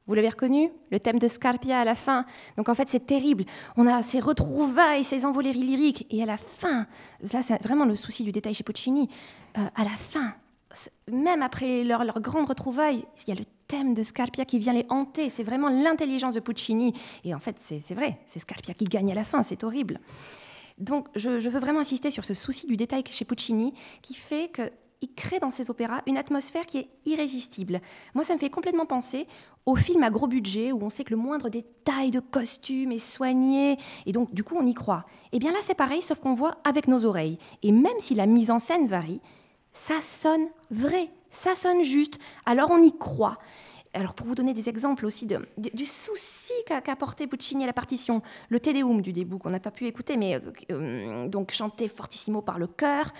Vous 0.10 0.15
l'avez 0.15 0.30
reconnu 0.30 0.72
Le 0.89 1.00
thème 1.00 1.19
de 1.19 1.28
Scarpia 1.28 1.80
à 1.80 1.86
la 1.86 1.93
fin. 1.93 2.26
Donc 2.58 2.67
en 2.67 2.74
fait, 2.74 2.89
c'est 2.89 3.06
terrible. 3.06 3.45
On 3.78 3.86
a 3.86 4.02
ces 4.02 4.19
retrouvailles, 4.19 5.04
ces 5.04 5.24
envolées 5.24 5.54
lyriques. 5.54 6.08
Et 6.10 6.24
à 6.24 6.26
la 6.26 6.38
fin, 6.38 6.88
là, 7.32 7.43
c'est 7.43 7.62
vraiment 7.62 7.86
le 7.86 7.95
souci 7.95 8.24
du 8.24 8.32
détail 8.32 8.56
chez 8.56 8.63
Puccini. 8.63 9.08
Euh, 9.60 9.62
à 9.76 9.84
la 9.84 9.91
fin, 9.91 10.34
même 11.12 11.43
après 11.43 11.84
leur, 11.84 12.04
grande 12.22 12.48
retrouvaille, 12.48 13.06
il 13.28 13.30
y 13.30 13.38
a 13.38 13.39
le 13.39 13.45
thème 13.67 13.93
de 13.93 14.02
Scarpia 14.02 14.45
qui 14.45 14.58
vient 14.58 14.74
les 14.74 14.88
hanter. 14.89 15.30
C'est 15.30 15.43
vraiment 15.43 15.69
l'intelligence 15.69 16.34
de 16.34 16.39
Puccini. 16.39 16.95
Et 17.24 17.36
en 17.36 17.39
fait, 17.39 17.58
c'est 17.60 17.93
vrai, 17.93 18.17
c'est 18.26 18.39
Scarpia 18.39 18.74
qui 18.74 18.86
gagne 18.86 19.12
à 19.12 19.15
la 19.15 19.24
fin. 19.24 19.43
C'est 19.43 19.63
horrible. 19.63 20.00
Donc, 20.80 21.08
je 21.15 21.30
veux 21.30 21.60
vraiment 21.60 21.82
insister 21.82 22.10
sur 22.10 22.26
ce 22.26 22.34
souci 22.34 22.65
du 22.65 22.78
détail 22.78 23.04
chez 23.12 23.26
Puccini 23.26 23.76
qui 24.02 24.15
fait 24.15 24.48
que 24.48 24.72
il 25.01 25.13
crée 25.13 25.39
dans 25.39 25.51
ses 25.51 25.69
opéras 25.69 26.01
une 26.07 26.17
atmosphère 26.17 26.65
qui 26.65 26.79
est 26.79 26.89
irrésistible. 27.05 27.81
Moi, 28.13 28.23
ça 28.23 28.33
me 28.33 28.39
fait 28.39 28.49
complètement 28.49 28.85
penser 28.85 29.27
aux 29.65 29.75
films 29.75 30.03
à 30.03 30.09
gros 30.09 30.27
budget 30.27 30.71
où 30.71 30.81
on 30.81 30.89
sait 30.89 31.03
que 31.03 31.12
le 31.12 31.17
moindre 31.17 31.49
détail 31.49 32.12
de 32.12 32.19
costume 32.19 32.91
est 32.91 32.99
soigné 32.99 33.77
et 34.05 34.12
donc 34.12 34.33
du 34.33 34.43
coup 34.43 34.55
on 34.57 34.65
y 34.65 34.73
croit. 34.73 35.05
Et 35.31 35.38
eh 35.38 35.39
bien 35.39 35.51
là, 35.51 35.59
c'est 35.62 35.75
pareil, 35.75 36.01
sauf 36.01 36.19
qu'on 36.19 36.33
voit 36.33 36.57
avec 36.63 36.88
nos 36.88 37.05
oreilles. 37.05 37.38
Et 37.63 37.71
même 37.71 37.99
si 37.99 38.15
la 38.15 38.25
mise 38.25 38.51
en 38.51 38.59
scène 38.59 38.88
varie, 38.88 39.21
ça 39.71 40.01
sonne 40.01 40.47
vrai, 40.71 41.09
ça 41.29 41.55
sonne 41.55 41.83
juste. 41.83 42.17
Alors 42.45 42.71
on 42.71 42.81
y 42.81 42.97
croit. 42.97 43.38
Alors 43.93 44.13
pour 44.13 44.27
vous 44.27 44.35
donner 44.35 44.53
des 44.53 44.69
exemples 44.69 45.05
aussi 45.05 45.25
de, 45.25 45.39
du 45.57 45.85
souci 45.85 46.53
qu'a 46.67 46.81
apporté 46.88 47.25
Puccini 47.25 47.63
à 47.63 47.67
la 47.67 47.73
partition, 47.73 48.21
le 48.49 48.59
Te 48.59 48.69
Deum 48.69 49.01
du 49.01 49.13
début 49.13 49.38
qu'on 49.38 49.49
n'a 49.49 49.59
pas 49.59 49.71
pu 49.71 49.88
écouter, 49.88 50.15
mais 50.15 50.35
euh, 50.35 50.39
euh, 50.71 51.27
donc 51.27 51.51
chanté 51.51 51.88
fortissimo 51.88 52.41
par 52.41 52.59
le 52.59 52.67
chœur, 52.67 53.12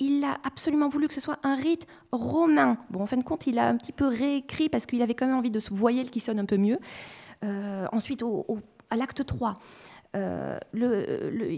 il 0.00 0.24
a 0.24 0.38
absolument 0.44 0.88
voulu 0.88 1.08
que 1.08 1.14
ce 1.14 1.20
soit 1.20 1.38
un 1.42 1.56
rite 1.56 1.86
romain. 2.12 2.78
Bon, 2.90 3.02
en 3.02 3.06
fin 3.06 3.16
de 3.16 3.24
compte, 3.24 3.46
il 3.46 3.58
a 3.58 3.68
un 3.68 3.76
petit 3.76 3.92
peu 3.92 4.06
réécrit 4.06 4.68
parce 4.68 4.86
qu'il 4.86 5.02
avait 5.02 5.14
quand 5.14 5.26
même 5.26 5.36
envie 5.36 5.50
de 5.50 5.60
ce 5.60 5.74
voyelle 5.74 6.10
qui 6.10 6.20
sonne 6.20 6.38
un 6.38 6.44
peu 6.44 6.56
mieux. 6.56 6.78
Euh, 7.44 7.86
ensuite, 7.92 8.22
à 8.90 8.96
l'acte 8.96 9.24
3, 9.24 9.56
euh, 10.16 10.58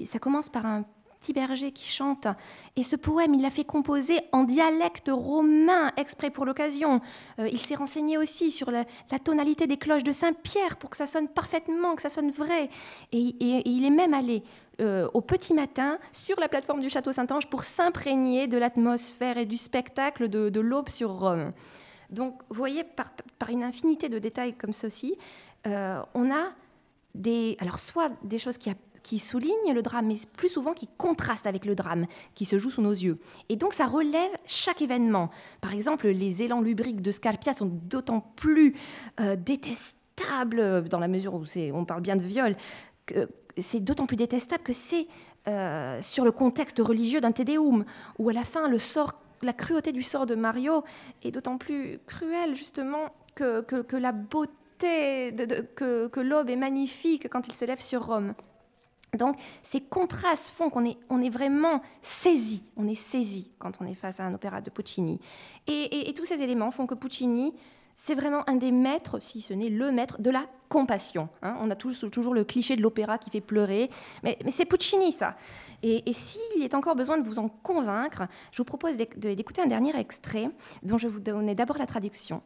ça 0.04 0.18
commence 0.18 0.48
par 0.48 0.66
un 0.66 0.84
petit 1.20 1.34
berger 1.34 1.70
qui 1.70 1.86
chante. 1.86 2.26
Et 2.76 2.82
ce 2.82 2.96
poème, 2.96 3.34
il 3.34 3.42
l'a 3.42 3.50
fait 3.50 3.64
composer 3.64 4.20
en 4.32 4.44
dialecte 4.44 5.10
romain, 5.12 5.92
exprès 5.98 6.30
pour 6.30 6.46
l'occasion. 6.46 7.02
Euh, 7.38 7.48
il 7.52 7.58
s'est 7.58 7.74
renseigné 7.74 8.16
aussi 8.16 8.50
sur 8.50 8.70
la, 8.70 8.86
tonalité 9.22 9.66
des 9.66 9.76
cloches 9.76 10.02
de 10.02 10.12
Saint-Pierre 10.12 10.76
pour 10.76 10.88
que 10.88 10.96
ça 10.96 11.04
sonne 11.04 11.28
parfaitement, 11.28 11.94
que 11.94 12.00
ça 12.00 12.08
sonne 12.08 12.30
vrai. 12.30 12.70
et 13.12 13.34
il 13.40 13.84
est 13.84 13.90
même 13.90 14.14
allé 14.14 14.42
euh, 14.80 15.08
au 15.12 15.20
petit 15.20 15.52
matin 15.52 15.98
sur 16.12 16.38
la 16.40 16.48
plateforme 16.48 16.80
du 16.80 16.88
château 16.88 17.12
Saint-Ange 17.12 17.48
pour 17.48 17.64
s'imprégner 17.64 18.46
de 18.46 18.56
l'atmosphère 18.56 19.36
et 19.36 19.46
du 19.46 19.56
spectacle 19.56 20.28
de, 20.28 20.60
l'aube 20.60 20.88
sur 20.88 21.10
Rome. 21.10 21.50
Donc, 22.08 22.40
vous 22.48 22.56
voyez, 22.56 22.84
par, 22.84 23.50
une 23.50 23.62
infinité 23.62 24.08
de 24.08 24.18
détails 24.18 24.54
comme 24.54 24.72
ceci, 24.72 25.16
euh, 25.66 26.00
on 26.14 26.30
a 26.30 26.48
des, 27.14 27.56
alors 27.60 27.78
soit 27.78 28.10
des 28.22 28.38
choses 28.38 28.58
qui, 28.58 28.70
qui 29.02 29.18
soulignent 29.18 29.74
le 29.74 29.82
drame, 29.82 30.06
mais 30.06 30.16
plus 30.36 30.48
souvent 30.48 30.72
qui 30.72 30.88
contrastent 30.98 31.46
avec 31.46 31.66
le 31.66 31.74
drame 31.74 32.06
qui 32.34 32.44
se 32.44 32.58
joue 32.58 32.70
sous 32.70 32.82
nos 32.82 32.92
yeux. 32.92 33.16
Et 33.48 33.56
donc 33.56 33.74
ça 33.74 33.86
relève 33.86 34.30
chaque 34.46 34.82
événement. 34.82 35.30
Par 35.60 35.72
exemple, 35.72 36.08
les 36.08 36.42
élans 36.42 36.60
lubriques 36.60 37.02
de 37.02 37.10
Scarpia 37.10 37.52
sont 37.52 37.66
d'autant 37.66 38.20
plus 38.36 38.76
euh, 39.20 39.36
détestables 39.36 40.88
dans 40.88 40.98
la 40.98 41.08
mesure 41.08 41.34
où 41.34 41.44
on 41.74 41.84
parle 41.84 42.02
bien 42.02 42.16
de 42.16 42.24
viol 42.24 42.56
c'est 43.58 43.80
d'autant 43.80 44.06
plus 44.06 44.16
détestable 44.16 44.62
que 44.62 44.72
c'est 44.72 45.06
euh, 45.48 46.00
sur 46.02 46.24
le 46.24 46.32
contexte 46.32 46.78
religieux 46.78 47.20
d'un 47.20 47.32
Tédéum, 47.32 47.84
où 48.18 48.28
à 48.28 48.32
la 48.32 48.44
fin, 48.44 48.70
la 49.42 49.52
cruauté 49.52 49.92
du 49.92 50.02
sort 50.02 50.26
de 50.26 50.34
Mario 50.34 50.84
est 51.22 51.30
d'autant 51.30 51.58
plus 51.58 51.98
cruelle, 52.06 52.54
justement, 52.54 53.12
que, 53.34 53.64
la 53.96 54.12
beauté, 54.12 55.34
que, 55.76 56.20
l'aube 56.20 56.50
est 56.50 56.56
magnifique 56.56 57.28
quand 57.28 57.48
il 57.48 57.54
se 57.54 57.64
lève 57.64 57.80
sur 57.80 58.06
Rome. 58.06 58.34
Donc 59.18 59.36
ces 59.62 59.80
contrastes 59.80 60.50
font 60.50 60.70
qu'on 60.70 60.84
est, 60.84 61.30
vraiment 61.30 61.82
saisi, 62.00 62.62
on 62.76 62.86
est 62.86 62.94
saisi 62.94 63.50
quand 63.58 63.80
on 63.80 63.86
est 63.86 63.94
face 63.94 64.20
à 64.20 64.24
un 64.24 64.34
opéra 64.34 64.60
de 64.60 64.70
Puccini. 64.70 65.18
Et 65.66 66.12
tous 66.14 66.26
ces 66.26 66.42
éléments 66.42 66.70
font 66.70 66.86
que 66.86 66.94
Puccini 66.94 67.54
c'est 67.96 68.14
vraiment 68.14 68.48
un 68.48 68.56
des 68.56 68.72
maîtres, 68.72 69.20
si 69.20 69.40
ce 69.40 69.52
n'est 69.52 69.68
le 69.68 69.92
maître, 69.92 70.20
de 70.20 70.30
la 70.30 70.46
compassion. 70.68 71.28
Hein. 71.42 71.56
On 71.60 71.70
a 71.70 71.76
toujours, 71.76 72.32
le 72.32 72.44
cliché 72.44 72.76
de 72.76 72.82
l'opéra 72.82 73.18
qui 73.18 73.30
fait 73.30 73.40
pleurer, 73.40 73.90
mais, 74.22 74.38
c'est 74.50 74.64
Puccini 74.64 75.12
ça. 75.12 75.36
Et, 75.82 76.02
s'il 76.12 76.62
est 76.62 76.74
encore 76.74 76.96
besoin 76.96 77.18
de 77.18 77.26
vous 77.26 77.38
en 77.38 77.48
convaincre, 77.48 78.26
je 78.52 78.58
vous 78.58 78.64
propose 78.64 78.96
d'écouter 78.96 79.62
un 79.62 79.66
dernier 79.66 79.98
extrait 79.98 80.50
dont 80.82 80.98
je 80.98 81.08
vous 81.08 81.20
donner 81.20 81.54
d'abord 81.54 81.78
la 81.78 81.86
traduction. 81.86 82.42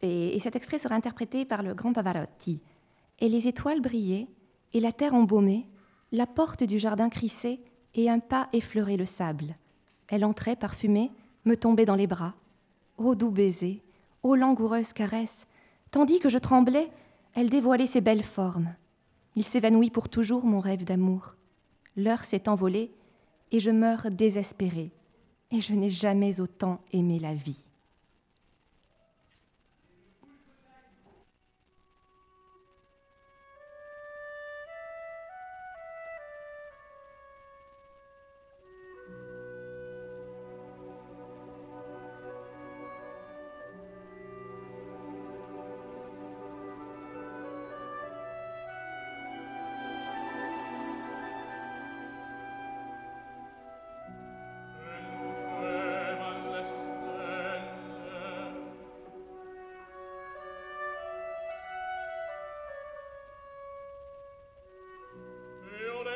Et, 0.00 0.34
et 0.34 0.38
cet 0.40 0.56
extrait 0.56 0.78
sera 0.78 0.94
interprété 0.94 1.44
par 1.44 1.62
le 1.62 1.74
grand 1.74 1.92
Pavarotti. 1.92 2.60
Et 3.20 3.28
les 3.28 3.46
étoiles 3.46 3.80
brillaient, 3.80 4.26
et 4.72 4.80
la 4.80 4.92
terre 4.92 5.14
embaumée, 5.14 5.68
la 6.10 6.26
porte 6.26 6.64
du 6.64 6.78
jardin 6.78 7.08
crissait, 7.08 7.60
et 7.94 8.10
un 8.10 8.18
pas 8.18 8.48
effleurait 8.52 8.96
le 8.96 9.06
sable. 9.06 9.56
Elle 10.08 10.24
entrait 10.24 10.56
parfumée, 10.56 11.10
me 11.44 11.56
tombait 11.56 11.84
dans 11.84 11.94
les 11.94 12.06
bras. 12.06 12.34
Ô 12.98 13.14
doux 13.14 13.30
baiser, 13.30 13.82
ô 14.22 14.34
langoureuse 14.34 14.92
caresse, 14.92 15.46
tandis 15.90 16.20
que 16.20 16.28
je 16.28 16.38
tremblais, 16.38 16.90
elle 17.34 17.50
dévoilait 17.50 17.86
ses 17.86 18.00
belles 18.00 18.22
formes. 18.22 18.74
Il 19.36 19.44
s'évanouit 19.44 19.90
pour 19.90 20.08
toujours 20.08 20.44
mon 20.44 20.60
rêve 20.60 20.84
d'amour. 20.84 21.36
L'heure 21.96 22.24
s'est 22.24 22.48
envolée 22.48 22.92
et 23.50 23.60
je 23.60 23.70
meurs 23.70 24.10
désespérée, 24.10 24.92
et 25.50 25.60
je 25.60 25.74
n'ai 25.74 25.90
jamais 25.90 26.40
autant 26.40 26.80
aimé 26.92 27.18
la 27.18 27.34
vie. 27.34 27.64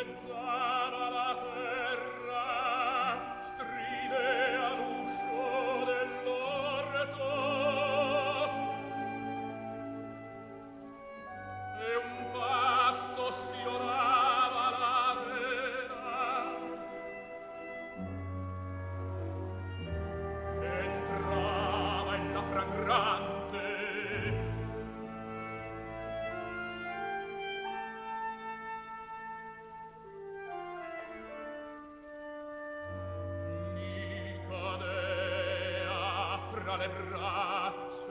senza 0.07 0.56
le 36.79 36.89
braccia 36.89 38.06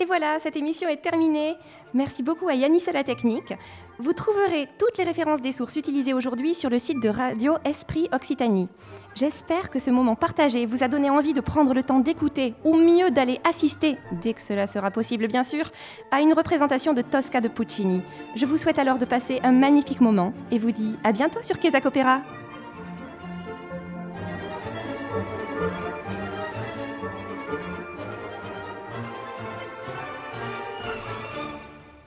Et 0.00 0.04
voilà, 0.04 0.38
cette 0.38 0.56
émission 0.56 0.88
est 0.88 1.02
terminée. 1.02 1.56
Merci 1.92 2.22
beaucoup 2.22 2.48
à 2.48 2.54
Yanis 2.54 2.84
à 2.88 2.92
la 2.92 3.02
technique. 3.02 3.52
Vous 3.98 4.12
trouverez 4.12 4.68
toutes 4.78 4.96
les 4.96 5.02
références 5.02 5.42
des 5.42 5.50
sources 5.50 5.74
utilisées 5.74 6.14
aujourd'hui 6.14 6.54
sur 6.54 6.70
le 6.70 6.78
site 6.78 7.02
de 7.02 7.08
Radio 7.08 7.54
Esprit 7.64 8.08
Occitanie. 8.12 8.68
J'espère 9.16 9.70
que 9.70 9.80
ce 9.80 9.90
moment 9.90 10.14
partagé 10.14 10.66
vous 10.66 10.84
a 10.84 10.88
donné 10.88 11.10
envie 11.10 11.32
de 11.32 11.40
prendre 11.40 11.74
le 11.74 11.82
temps 11.82 11.98
d'écouter, 11.98 12.54
ou 12.62 12.76
mieux 12.76 13.10
d'aller 13.10 13.40
assister, 13.42 13.96
dès 14.22 14.34
que 14.34 14.40
cela 14.40 14.68
sera 14.68 14.92
possible 14.92 15.26
bien 15.26 15.42
sûr, 15.42 15.68
à 16.12 16.20
une 16.20 16.32
représentation 16.32 16.94
de 16.94 17.02
Tosca 17.02 17.40
de 17.40 17.48
Puccini. 17.48 18.02
Je 18.36 18.46
vous 18.46 18.56
souhaite 18.56 18.78
alors 18.78 18.98
de 18.98 19.04
passer 19.04 19.40
un 19.42 19.52
magnifique 19.52 20.00
moment 20.00 20.32
et 20.52 20.58
vous 20.60 20.70
dis 20.70 20.94
à 21.02 21.10
bientôt 21.10 21.42
sur 21.42 21.58
Quesac 21.58 21.84
Opéra. 21.86 22.20